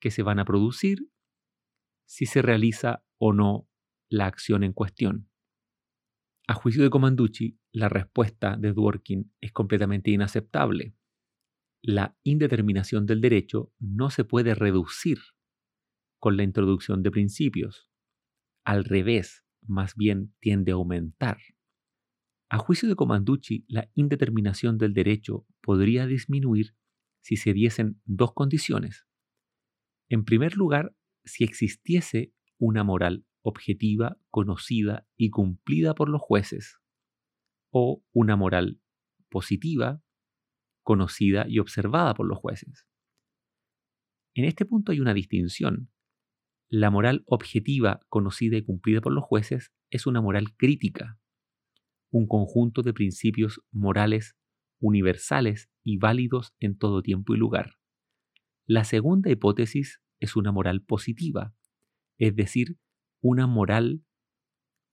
que 0.00 0.10
se 0.10 0.22
van 0.22 0.38
a 0.38 0.44
producir 0.44 1.10
si 2.06 2.26
se 2.26 2.42
realiza 2.42 3.04
o 3.18 3.32
no 3.32 3.68
la 4.10 4.26
acción 4.26 4.64
en 4.64 4.72
cuestión. 4.72 5.30
A 6.48 6.54
juicio 6.54 6.82
de 6.82 6.90
Comanducci, 6.90 7.58
la 7.72 7.88
respuesta 7.88 8.56
de 8.56 8.72
Dworkin 8.72 9.32
es 9.40 9.52
completamente 9.52 10.10
inaceptable. 10.10 10.94
La 11.82 12.16
indeterminación 12.22 13.06
del 13.06 13.20
derecho 13.20 13.72
no 13.78 14.10
se 14.10 14.24
puede 14.24 14.54
reducir 14.54 15.18
con 16.18 16.36
la 16.36 16.42
introducción 16.42 17.02
de 17.02 17.10
principios 17.10 17.90
al 18.64 18.84
revés, 18.84 19.44
más 19.62 19.96
bien 19.96 20.34
tiende 20.40 20.72
a 20.72 20.74
aumentar. 20.74 21.38
A 22.50 22.58
juicio 22.58 22.88
de 22.88 22.96
Comanducci, 22.96 23.64
la 23.68 23.90
indeterminación 23.94 24.76
del 24.76 24.92
derecho 24.92 25.46
podría 25.62 26.06
disminuir 26.06 26.76
si 27.22 27.36
se 27.36 27.52
diesen 27.54 28.00
dos 28.04 28.34
condiciones. 28.34 29.06
En 30.10 30.24
primer 30.24 30.56
lugar, 30.56 30.94
si 31.24 31.44
existiese 31.44 32.34
una 32.58 32.84
moral 32.84 33.24
objetiva, 33.42 34.18
conocida 34.28 35.06
y 35.16 35.30
cumplida 35.30 35.94
por 35.94 36.08
los 36.08 36.20
jueces, 36.20 36.78
o 37.70 38.04
una 38.12 38.36
moral 38.36 38.80
positiva, 39.30 40.02
conocida 40.82 41.46
y 41.48 41.58
observada 41.58 42.14
por 42.14 42.26
los 42.26 42.38
jueces. 42.38 42.86
En 44.34 44.44
este 44.44 44.64
punto 44.64 44.92
hay 44.92 45.00
una 45.00 45.14
distinción. 45.14 45.90
La 46.68 46.90
moral 46.90 47.24
objetiva, 47.26 48.00
conocida 48.08 48.56
y 48.56 48.64
cumplida 48.64 49.00
por 49.00 49.12
los 49.12 49.24
jueces, 49.24 49.72
es 49.90 50.06
una 50.06 50.20
moral 50.20 50.54
crítica, 50.56 51.18
un 52.10 52.26
conjunto 52.26 52.82
de 52.82 52.92
principios 52.92 53.60
morales 53.72 54.36
universales 54.80 55.68
y 55.84 55.98
válidos 55.98 56.54
en 56.60 56.78
todo 56.78 57.02
tiempo 57.02 57.34
y 57.34 57.38
lugar. 57.38 57.74
La 58.66 58.84
segunda 58.84 59.30
hipótesis 59.30 60.00
es 60.20 60.36
una 60.36 60.52
moral 60.52 60.82
positiva, 60.82 61.54
es 62.18 62.36
decir, 62.36 62.78
una 63.20 63.46
moral 63.46 64.04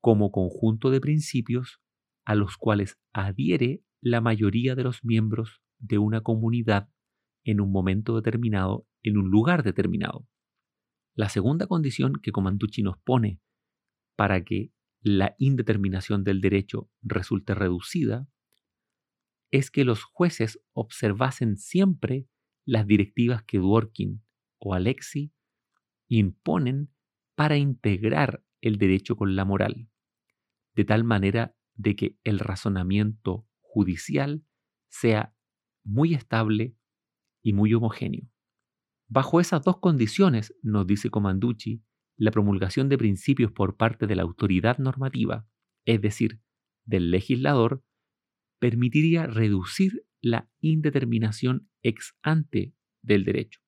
como 0.02 0.32
conjunto 0.32 0.89
de 0.89 1.00
principios 1.00 1.80
a 2.26 2.36
los 2.36 2.58
cuales 2.58 2.97
adhiere 3.13 3.84
la 4.02 4.21
mayoría 4.21 4.76
de 4.76 4.84
los 4.84 5.04
miembros 5.04 5.62
de 5.79 5.97
una 5.97 6.21
comunidad 6.21 6.89
en 7.43 7.61
un 7.61 7.71
momento 7.71 8.15
determinado, 8.15 8.87
en 9.03 9.17
un 9.17 9.29
lugar 9.29 9.63
determinado. 9.63 10.27
La 11.15 11.29
segunda 11.29 11.67
condición 11.67 12.13
que 12.21 12.31
Comanducci 12.31 12.83
nos 12.83 12.97
pone 12.99 13.41
para 14.15 14.43
que 14.43 14.71
la 15.01 15.35
indeterminación 15.37 16.23
del 16.23 16.41
derecho 16.41 16.89
resulte 17.01 17.55
reducida 17.55 18.27
es 19.51 19.71
que 19.71 19.85
los 19.85 20.03
jueces 20.03 20.59
observasen 20.73 21.57
siempre 21.57 22.27
las 22.65 22.85
directivas 22.85 23.43
que 23.43 23.59
Dworkin 23.59 24.23
o 24.59 24.73
Alexi 24.73 25.31
imponen 26.09 26.91
para 27.35 27.57
integrar 27.57 28.43
el 28.61 28.77
derecho 28.77 29.15
con 29.15 29.35
la 29.35 29.45
moral, 29.45 29.89
de 30.75 30.83
tal 30.83 31.03
manera 31.03 31.55
de 31.75 31.95
que 31.95 32.17
el 32.23 32.39
razonamiento 32.39 33.47
judicial 33.61 34.43
sea 34.89 35.37
muy 35.88 36.13
estable 36.13 36.76
y 37.41 37.54
muy 37.54 37.73
homogéneo. 37.73 38.30
Bajo 39.08 39.39
esas 39.39 39.63
dos 39.63 39.80
condiciones, 39.80 40.54
nos 40.62 40.86
dice 40.86 41.10
Comanducci, 41.10 41.82
la 42.17 42.32
promulgación 42.32 42.89
de 42.89 42.97
principios 42.97 43.52
por 43.52 43.78
parte 43.78 44.06
de 44.06 44.15
la 44.15 44.23
autoridad 44.23 44.80
normativa, 44.80 45.47
es 45.86 46.02
decir, 46.02 46.41
del 46.86 47.10
legislador, 47.10 47.84
permitiría 48.60 49.28
reducir 49.28 50.06
la 50.21 50.50
indeterminación 50.60 51.69
ex 51.84 52.17
ante 52.21 52.73
del 53.02 53.23
derecho. 53.23 53.62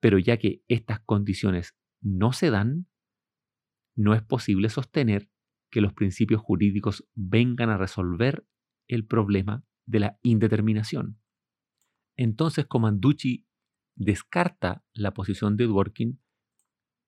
Pero 0.00 0.18
ya 0.18 0.36
que 0.36 0.62
estas 0.68 1.00
condiciones 1.00 1.74
no 2.02 2.32
se 2.32 2.50
dan, 2.50 2.86
no 3.96 4.14
es 4.14 4.22
posible 4.22 4.68
sostener 4.68 5.30
que 5.70 5.80
los 5.80 5.94
principios 5.94 6.40
jurídicos 6.40 7.08
vengan 7.14 7.70
a 7.70 7.78
resolver 7.78 8.44
el 8.88 9.06
problema 9.06 9.64
de 9.86 10.00
la 10.00 10.18
indeterminación. 10.22 11.20
Entonces 12.20 12.66
Comanducci 12.66 13.46
descarta 13.96 14.84
la 14.92 15.14
posición 15.14 15.56
de 15.56 15.64
Dworkin 15.64 16.20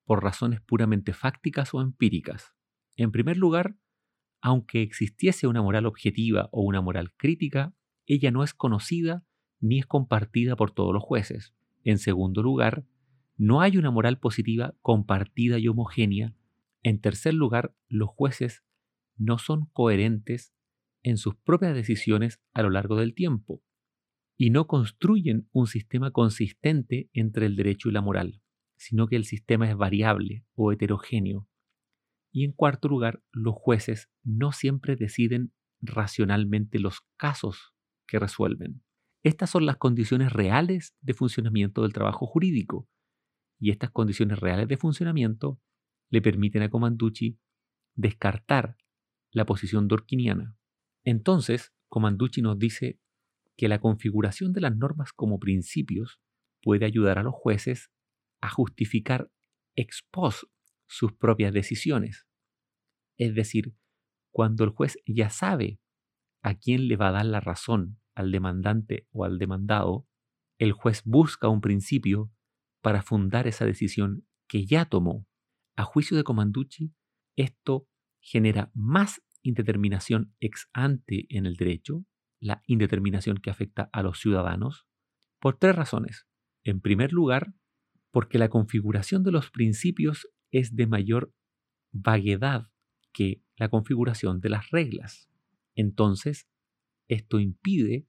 por 0.06 0.22
razones 0.22 0.62
puramente 0.62 1.12
fácticas 1.12 1.74
o 1.74 1.82
empíricas. 1.82 2.54
En 2.96 3.12
primer 3.12 3.36
lugar, 3.36 3.76
aunque 4.40 4.80
existiese 4.80 5.46
una 5.46 5.60
moral 5.60 5.84
objetiva 5.84 6.48
o 6.50 6.62
una 6.62 6.80
moral 6.80 7.12
crítica, 7.18 7.74
ella 8.06 8.30
no 8.30 8.42
es 8.42 8.54
conocida 8.54 9.22
ni 9.60 9.80
es 9.80 9.84
compartida 9.84 10.56
por 10.56 10.70
todos 10.70 10.94
los 10.94 11.02
jueces. 11.02 11.54
En 11.84 11.98
segundo 11.98 12.42
lugar, 12.42 12.86
no 13.36 13.60
hay 13.60 13.76
una 13.76 13.90
moral 13.90 14.18
positiva 14.18 14.74
compartida 14.80 15.58
y 15.58 15.68
homogénea. 15.68 16.34
En 16.82 17.02
tercer 17.02 17.34
lugar, 17.34 17.76
los 17.86 18.08
jueces 18.08 18.64
no 19.18 19.36
son 19.36 19.66
coherentes 19.74 20.54
en 21.02 21.18
sus 21.18 21.36
propias 21.36 21.74
decisiones 21.74 22.40
a 22.54 22.62
lo 22.62 22.70
largo 22.70 22.96
del 22.96 23.14
tiempo 23.14 23.62
y 24.36 24.50
no 24.50 24.66
construyen 24.66 25.48
un 25.52 25.66
sistema 25.66 26.10
consistente 26.10 27.10
entre 27.12 27.46
el 27.46 27.56
derecho 27.56 27.88
y 27.88 27.92
la 27.92 28.00
moral, 28.00 28.42
sino 28.76 29.06
que 29.06 29.16
el 29.16 29.24
sistema 29.24 29.68
es 29.68 29.76
variable 29.76 30.44
o 30.54 30.72
heterogéneo. 30.72 31.48
Y 32.32 32.44
en 32.44 32.52
cuarto 32.52 32.88
lugar, 32.88 33.22
los 33.30 33.54
jueces 33.54 34.10
no 34.24 34.52
siempre 34.52 34.96
deciden 34.96 35.52
racionalmente 35.80 36.78
los 36.78 37.02
casos 37.16 37.74
que 38.06 38.18
resuelven. 38.18 38.82
Estas 39.22 39.50
son 39.50 39.66
las 39.66 39.76
condiciones 39.76 40.32
reales 40.32 40.96
de 41.00 41.14
funcionamiento 41.14 41.82
del 41.82 41.92
trabajo 41.92 42.26
jurídico, 42.26 42.88
y 43.60 43.70
estas 43.70 43.90
condiciones 43.90 44.40
reales 44.40 44.66
de 44.66 44.76
funcionamiento 44.76 45.60
le 46.10 46.20
permiten 46.20 46.62
a 46.62 46.70
Comanducci 46.70 47.38
descartar 47.94 48.76
la 49.30 49.46
posición 49.46 49.86
dorquiniana. 49.86 50.56
Entonces, 51.04 51.72
Comanducci 51.88 52.42
nos 52.42 52.58
dice 52.58 53.00
que 53.62 53.68
la 53.68 53.78
configuración 53.78 54.52
de 54.52 54.60
las 54.60 54.76
normas 54.76 55.12
como 55.12 55.38
principios 55.38 56.20
puede 56.64 56.84
ayudar 56.84 57.20
a 57.20 57.22
los 57.22 57.32
jueces 57.32 57.92
a 58.40 58.48
justificar 58.48 59.30
ex 59.76 60.04
post 60.10 60.42
sus 60.88 61.12
propias 61.12 61.52
decisiones. 61.52 62.26
Es 63.16 63.36
decir, 63.36 63.72
cuando 64.32 64.64
el 64.64 64.70
juez 64.70 64.96
ya 65.06 65.30
sabe 65.30 65.78
a 66.42 66.56
quién 66.56 66.88
le 66.88 66.96
va 66.96 67.10
a 67.10 67.12
dar 67.12 67.26
la 67.26 67.38
razón, 67.38 68.00
al 68.16 68.32
demandante 68.32 69.06
o 69.12 69.24
al 69.24 69.38
demandado, 69.38 70.08
el 70.58 70.72
juez 70.72 71.02
busca 71.04 71.46
un 71.46 71.60
principio 71.60 72.32
para 72.80 73.00
fundar 73.00 73.46
esa 73.46 73.64
decisión 73.64 74.26
que 74.48 74.66
ya 74.66 74.86
tomó. 74.86 75.24
A 75.76 75.84
juicio 75.84 76.16
de 76.16 76.24
Comanducci, 76.24 76.96
esto 77.36 77.86
genera 78.18 78.72
más 78.74 79.22
indeterminación 79.40 80.34
ex 80.40 80.68
ante 80.72 81.26
en 81.28 81.46
el 81.46 81.54
derecho, 81.54 82.04
la 82.42 82.60
indeterminación 82.66 83.38
que 83.38 83.50
afecta 83.50 83.88
a 83.92 84.02
los 84.02 84.18
ciudadanos, 84.18 84.88
por 85.38 85.58
tres 85.58 85.76
razones. 85.76 86.26
En 86.64 86.80
primer 86.80 87.12
lugar, 87.12 87.54
porque 88.10 88.36
la 88.36 88.48
configuración 88.48 89.22
de 89.22 89.30
los 89.30 89.50
principios 89.50 90.28
es 90.50 90.74
de 90.74 90.88
mayor 90.88 91.32
vaguedad 91.92 92.68
que 93.12 93.44
la 93.56 93.68
configuración 93.68 94.40
de 94.40 94.50
las 94.50 94.70
reglas. 94.70 95.30
Entonces, 95.76 96.48
esto 97.06 97.38
impide 97.38 98.08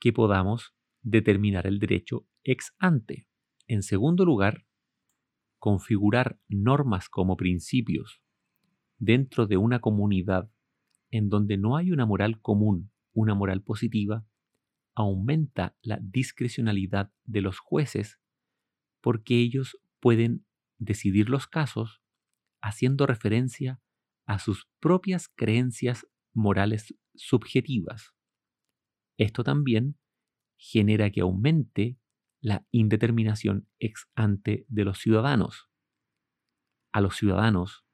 que 0.00 0.14
podamos 0.14 0.74
determinar 1.02 1.66
el 1.66 1.78
derecho 1.78 2.26
ex 2.44 2.74
ante. 2.78 3.28
En 3.66 3.82
segundo 3.82 4.24
lugar, 4.24 4.66
configurar 5.58 6.40
normas 6.48 7.10
como 7.10 7.36
principios 7.36 8.22
dentro 8.96 9.46
de 9.46 9.58
una 9.58 9.80
comunidad 9.80 10.50
en 11.10 11.28
donde 11.28 11.58
no 11.58 11.76
hay 11.76 11.90
una 11.90 12.06
moral 12.06 12.40
común, 12.40 12.90
una 13.14 13.34
moral 13.34 13.62
positiva, 13.62 14.26
aumenta 14.94 15.76
la 15.82 15.98
discrecionalidad 16.02 17.12
de 17.24 17.40
los 17.40 17.58
jueces 17.58 18.20
porque 19.00 19.38
ellos 19.38 19.78
pueden 20.00 20.46
decidir 20.78 21.28
los 21.28 21.46
casos 21.46 22.02
haciendo 22.60 23.06
referencia 23.06 23.80
a 24.26 24.38
sus 24.38 24.68
propias 24.80 25.28
creencias 25.28 26.06
morales 26.32 26.94
subjetivas. 27.14 28.14
Esto 29.16 29.44
también 29.44 29.98
genera 30.56 31.10
que 31.10 31.20
aumente 31.20 31.98
la 32.40 32.66
indeterminación 32.70 33.68
ex 33.78 34.08
ante 34.14 34.66
de 34.68 34.84
los 34.84 34.98
ciudadanos. 34.98 35.68
A 36.92 37.00
los 37.00 37.16
ciudadanos 37.16 37.84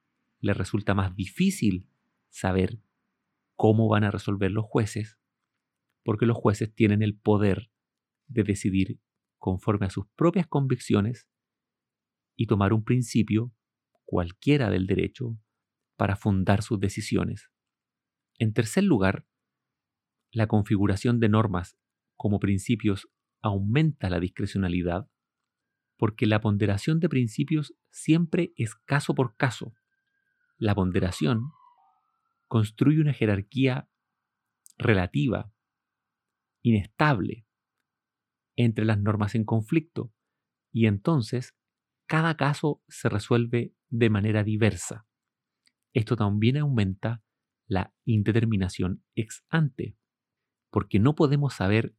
les 0.41 0.57
resulta 0.57 0.95
más 0.95 1.15
difícil 1.15 1.89
saber 2.29 2.81
cómo 3.61 3.91
van 3.91 4.05
a 4.05 4.11
resolver 4.11 4.51
los 4.51 4.65
jueces, 4.65 5.19
porque 6.03 6.25
los 6.25 6.39
jueces 6.39 6.75
tienen 6.75 7.03
el 7.03 7.15
poder 7.15 7.71
de 8.27 8.43
decidir 8.43 8.99
conforme 9.37 9.85
a 9.85 9.91
sus 9.91 10.07
propias 10.17 10.47
convicciones 10.47 11.29
y 12.37 12.47
tomar 12.47 12.73
un 12.73 12.85
principio, 12.85 13.53
cualquiera 14.07 14.71
del 14.71 14.87
derecho, 14.87 15.39
para 15.99 16.17
fundar 16.17 16.63
sus 16.63 16.81
decisiones. 16.81 17.51
En 18.39 18.55
tercer 18.55 18.85
lugar, 18.85 19.27
la 20.31 20.47
configuración 20.47 21.21
de 21.21 21.29
normas 21.29 21.77
como 22.17 22.41
principios 22.41 23.11
aumenta 23.43 24.09
la 24.09 24.21
discrecionalidad 24.21 25.07
porque 25.99 26.25
la 26.25 26.41
ponderación 26.41 26.99
de 26.99 27.11
principios 27.11 27.75
siempre 27.91 28.55
es 28.57 28.75
caso 28.75 29.15
por 29.15 29.37
caso 29.37 29.75
la 30.57 30.75
ponderación 30.75 31.53
construye 32.51 33.01
una 33.01 33.13
jerarquía 33.13 33.89
relativa, 34.77 35.53
inestable, 36.63 37.47
entre 38.57 38.85
las 38.85 38.99
normas 38.99 39.37
en 39.37 39.45
conflicto, 39.45 40.13
y 40.73 40.87
entonces 40.87 41.57
cada 42.07 42.37
caso 42.37 42.83
se 42.89 43.09
resuelve 43.09 43.73
de 43.89 44.11
manera 44.11 44.43
diversa. 44.43 45.07
Esto 45.93 46.17
también 46.17 46.57
aumenta 46.57 47.23
la 47.69 47.95
indeterminación 48.05 49.05
ex 49.15 49.45
ante, 49.49 49.97
porque 50.71 50.99
no 50.99 51.15
podemos 51.15 51.55
saber 51.55 51.95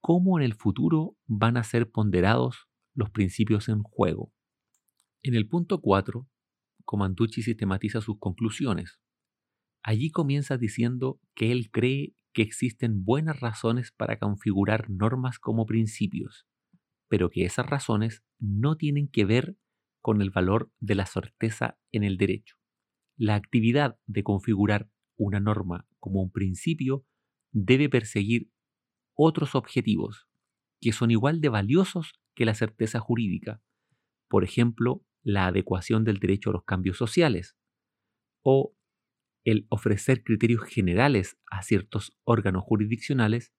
cómo 0.00 0.38
en 0.38 0.46
el 0.46 0.54
futuro 0.54 1.18
van 1.26 1.58
a 1.58 1.64
ser 1.64 1.90
ponderados 1.90 2.66
los 2.94 3.10
principios 3.10 3.68
en 3.68 3.82
juego. 3.82 4.32
En 5.22 5.34
el 5.34 5.46
punto 5.48 5.82
4 5.82 6.26
Comanducci 6.86 7.42
sistematiza 7.42 8.00
sus 8.00 8.18
conclusiones. 8.18 9.01
Allí 9.82 10.10
comienza 10.10 10.56
diciendo 10.56 11.20
que 11.34 11.52
él 11.52 11.70
cree 11.70 12.14
que 12.32 12.42
existen 12.42 13.04
buenas 13.04 13.40
razones 13.40 13.92
para 13.92 14.18
configurar 14.18 14.88
normas 14.90 15.38
como 15.38 15.66
principios, 15.66 16.46
pero 17.08 17.30
que 17.30 17.44
esas 17.44 17.66
razones 17.66 18.22
no 18.38 18.76
tienen 18.76 19.08
que 19.08 19.24
ver 19.24 19.56
con 20.00 20.22
el 20.22 20.30
valor 20.30 20.70
de 20.80 20.94
la 20.94 21.06
certeza 21.06 21.78
en 21.92 22.04
el 22.04 22.16
derecho. 22.16 22.56
La 23.16 23.34
actividad 23.34 23.98
de 24.06 24.22
configurar 24.24 24.88
una 25.16 25.40
norma 25.40 25.86
como 25.98 26.22
un 26.22 26.32
principio 26.32 27.04
debe 27.52 27.88
perseguir 27.88 28.50
otros 29.14 29.54
objetivos 29.54 30.26
que 30.80 30.92
son 30.92 31.10
igual 31.10 31.40
de 31.40 31.48
valiosos 31.48 32.14
que 32.34 32.44
la 32.44 32.54
certeza 32.54 33.00
jurídica, 33.00 33.62
por 34.28 34.44
ejemplo, 34.44 35.04
la 35.22 35.46
adecuación 35.46 36.04
del 36.04 36.18
derecho 36.18 36.50
a 36.50 36.54
los 36.54 36.64
cambios 36.64 36.96
sociales 36.96 37.56
o 38.42 38.74
el 39.44 39.66
ofrecer 39.68 40.22
criterios 40.22 40.62
generales 40.64 41.38
a 41.50 41.62
ciertos 41.62 42.16
órganos 42.24 42.62
jurisdiccionales 42.64 43.52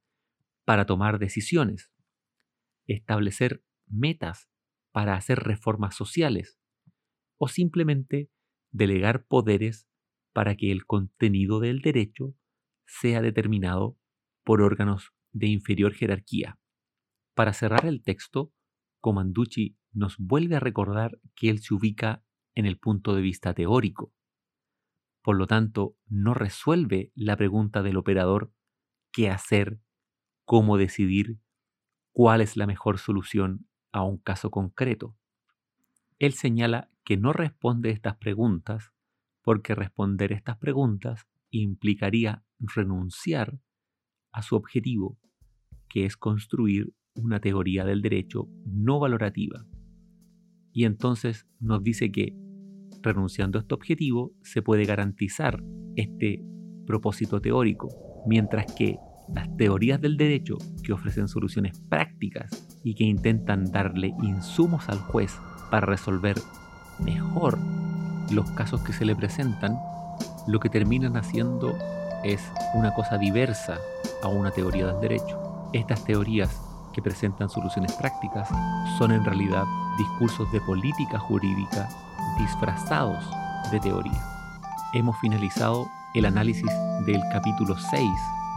para 0.65 0.85
tomar 0.85 1.19
decisiones, 1.19 1.91
establecer 2.87 3.63
metas 3.87 4.49
para 4.91 5.15
hacer 5.15 5.39
reformas 5.39 5.95
sociales 5.95 6.59
o 7.37 7.47
simplemente 7.47 8.29
delegar 8.71 9.25
poderes 9.25 9.87
para 10.33 10.55
que 10.55 10.71
el 10.71 10.85
contenido 10.85 11.59
del 11.59 11.81
derecho 11.81 12.35
sea 12.85 13.21
determinado 13.21 13.97
por 14.43 14.61
órganos 14.61 15.13
de 15.31 15.47
inferior 15.47 15.93
jerarquía. 15.93 16.59
Para 17.33 17.53
cerrar 17.53 17.85
el 17.85 18.03
texto, 18.03 18.53
Comanducci 18.99 19.77
nos 19.91 20.17
vuelve 20.17 20.55
a 20.55 20.59
recordar 20.59 21.19
que 21.35 21.49
él 21.49 21.59
se 21.59 21.73
ubica 21.73 22.23
en 22.55 22.65
el 22.65 22.77
punto 22.77 23.15
de 23.15 23.21
vista 23.21 23.53
teórico. 23.53 24.13
Por 25.23 25.37
lo 25.37 25.47
tanto, 25.47 25.95
no 26.07 26.33
resuelve 26.33 27.11
la 27.15 27.37
pregunta 27.37 27.81
del 27.81 27.97
operador 27.97 28.51
qué 29.11 29.29
hacer 29.29 29.79
cómo 30.45 30.77
decidir 30.77 31.39
cuál 32.11 32.41
es 32.41 32.57
la 32.57 32.67
mejor 32.67 32.99
solución 32.99 33.67
a 33.91 34.03
un 34.03 34.17
caso 34.17 34.51
concreto. 34.51 35.15
Él 36.19 36.33
señala 36.33 36.89
que 37.05 37.17
no 37.17 37.31
responde 37.31 37.89
estas 37.89 38.17
preguntas 38.17 38.91
porque 39.41 39.75
responder 39.75 40.33
estas 40.33 40.57
preguntas 40.57 41.27
implicaría 41.51 42.43
renunciar 42.59 43.59
a 44.31 44.41
su 44.41 44.55
objetivo, 44.55 45.19
que 45.89 46.05
es 46.05 46.17
construir 46.17 46.93
una 47.13 47.39
teoría 47.39 47.85
del 47.85 48.01
derecho 48.01 48.49
no 48.65 48.99
valorativa. 48.99 49.65
Y 50.71 50.85
entonces 50.85 51.47
nos 51.59 51.83
dice 51.83 52.11
que, 52.11 52.35
renunciando 53.03 53.57
a 53.57 53.61
este 53.61 53.73
objetivo, 53.73 54.33
se 54.41 54.61
puede 54.61 54.85
garantizar 54.85 55.61
este 55.95 56.43
propósito 56.85 57.41
teórico, 57.41 57.89
mientras 58.25 58.73
que 58.73 58.97
las 59.33 59.55
teorías 59.55 60.01
del 60.01 60.17
derecho 60.17 60.57
que 60.83 60.93
ofrecen 60.93 61.27
soluciones 61.27 61.79
prácticas 61.89 62.81
y 62.83 62.95
que 62.95 63.03
intentan 63.03 63.71
darle 63.71 64.13
insumos 64.21 64.89
al 64.89 64.99
juez 64.99 65.37
para 65.71 65.85
resolver 65.85 66.37
mejor 67.03 67.57
los 68.31 68.49
casos 68.51 68.81
que 68.81 68.93
se 68.93 69.05
le 69.05 69.15
presentan, 69.15 69.77
lo 70.47 70.59
que 70.59 70.69
terminan 70.69 71.15
haciendo 71.17 71.77
es 72.23 72.41
una 72.73 72.93
cosa 72.93 73.17
diversa 73.17 73.77
a 74.21 74.27
una 74.27 74.51
teoría 74.51 74.87
del 74.87 75.01
derecho. 75.01 75.69
Estas 75.73 76.03
teorías 76.05 76.61
que 76.93 77.01
presentan 77.01 77.49
soluciones 77.49 77.93
prácticas 77.93 78.47
son 78.97 79.11
en 79.11 79.25
realidad 79.25 79.63
discursos 79.97 80.51
de 80.51 80.61
política 80.61 81.19
jurídica 81.19 81.89
disfrazados 82.37 83.23
de 83.71 83.79
teoría. 83.79 84.21
Hemos 84.93 85.17
finalizado 85.19 85.87
el 86.13 86.25
análisis 86.25 86.69
del 87.05 87.21
capítulo 87.31 87.77
6 87.77 88.09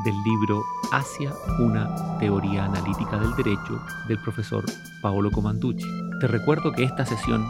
del 0.05 0.15
libro 0.23 0.63
Hacia 0.93 1.33
una 1.59 2.19
teoría 2.19 2.67
analítica 2.67 3.19
del 3.19 3.35
derecho 3.37 3.81
del 4.09 4.19
profesor 4.19 4.65
Paolo 5.03 5.31
Comanducci. 5.31 5.87
Te 6.21 6.27
recuerdo 6.27 6.73
que 6.73 6.85
esta 6.85 7.07
sesión 7.07 7.47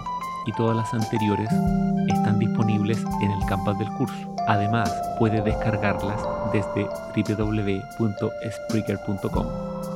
y 0.46 0.52
todas 0.52 0.76
las 0.76 0.94
anteriores 0.94 1.50
están 2.08 2.38
disponibles 2.38 3.04
en 3.20 3.32
el 3.32 3.44
campus 3.46 3.76
del 3.78 3.90
curso. 3.94 4.36
Además, 4.46 4.94
puedes 5.18 5.44
descargarlas 5.44 6.22
desde 6.52 6.88
www.spreaker.com. 7.16 9.95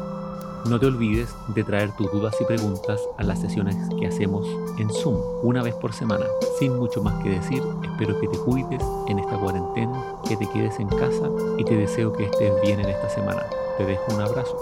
No 0.67 0.79
te 0.79 0.87
olvides 0.87 1.35
de 1.49 1.65
traer 1.65 1.91
tus 1.97 2.13
dudas 2.13 2.37
y 2.41 2.45
preguntas 2.45 3.01
a 3.17 3.25
las 3.25 3.41
sesiones 3.41 3.77
que 3.99 4.07
hacemos 4.07 4.47
en 4.79 4.91
Zoom 4.91 5.17
una 5.43 5.63
vez 5.63 5.75
por 5.75 5.93
semana. 5.93 6.27
Sin 6.59 6.77
mucho 6.77 7.03
más 7.03 7.23
que 7.23 7.31
decir, 7.31 7.63
espero 7.83 8.21
que 8.21 8.29
te 8.29 8.39
cuides 8.39 8.83
en 9.09 9.19
esta 9.19 9.39
cuarentena, 9.39 10.17
que 10.29 10.37
te 10.37 10.47
quedes 10.51 10.79
en 10.79 10.89
casa 10.89 11.31
y 11.59 11.65
te 11.65 11.77
deseo 11.77 12.13
que 12.13 12.25
estés 12.25 12.53
bien 12.63 12.79
en 12.81 12.91
esta 12.91 13.09
semana. 13.09 13.47
Te 13.79 13.87
dejo 13.87 14.05
un 14.15 14.21
abrazo. 14.21 14.57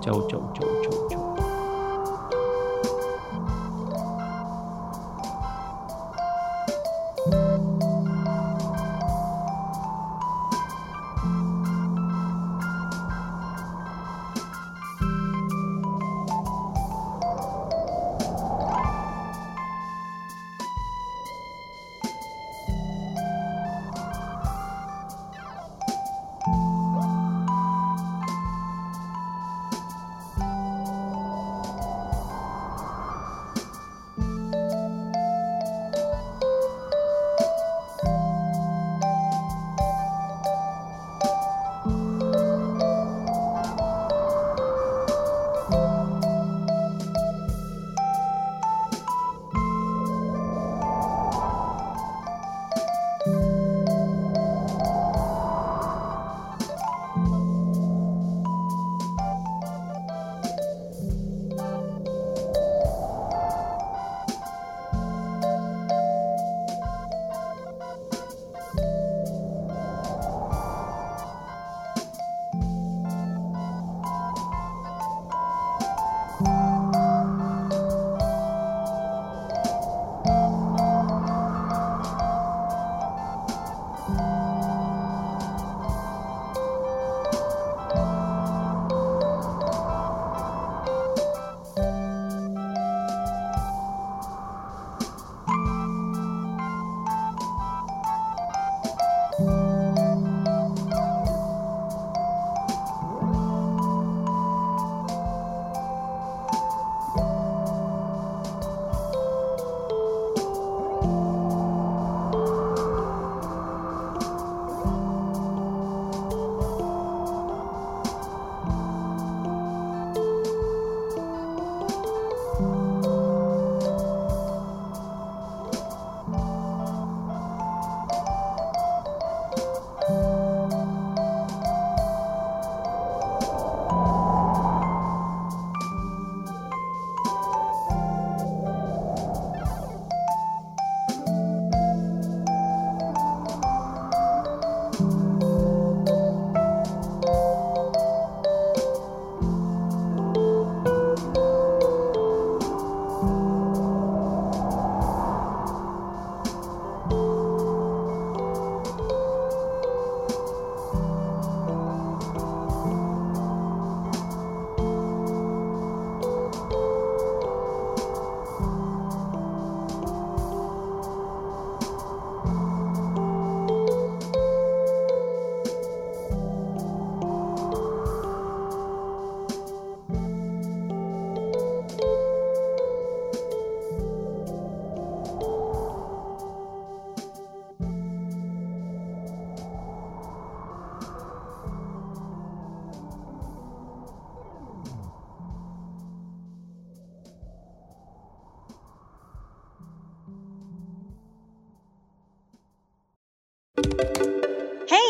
Chau, 0.00 0.26
chau, 0.28 0.52
chau, 0.54 0.79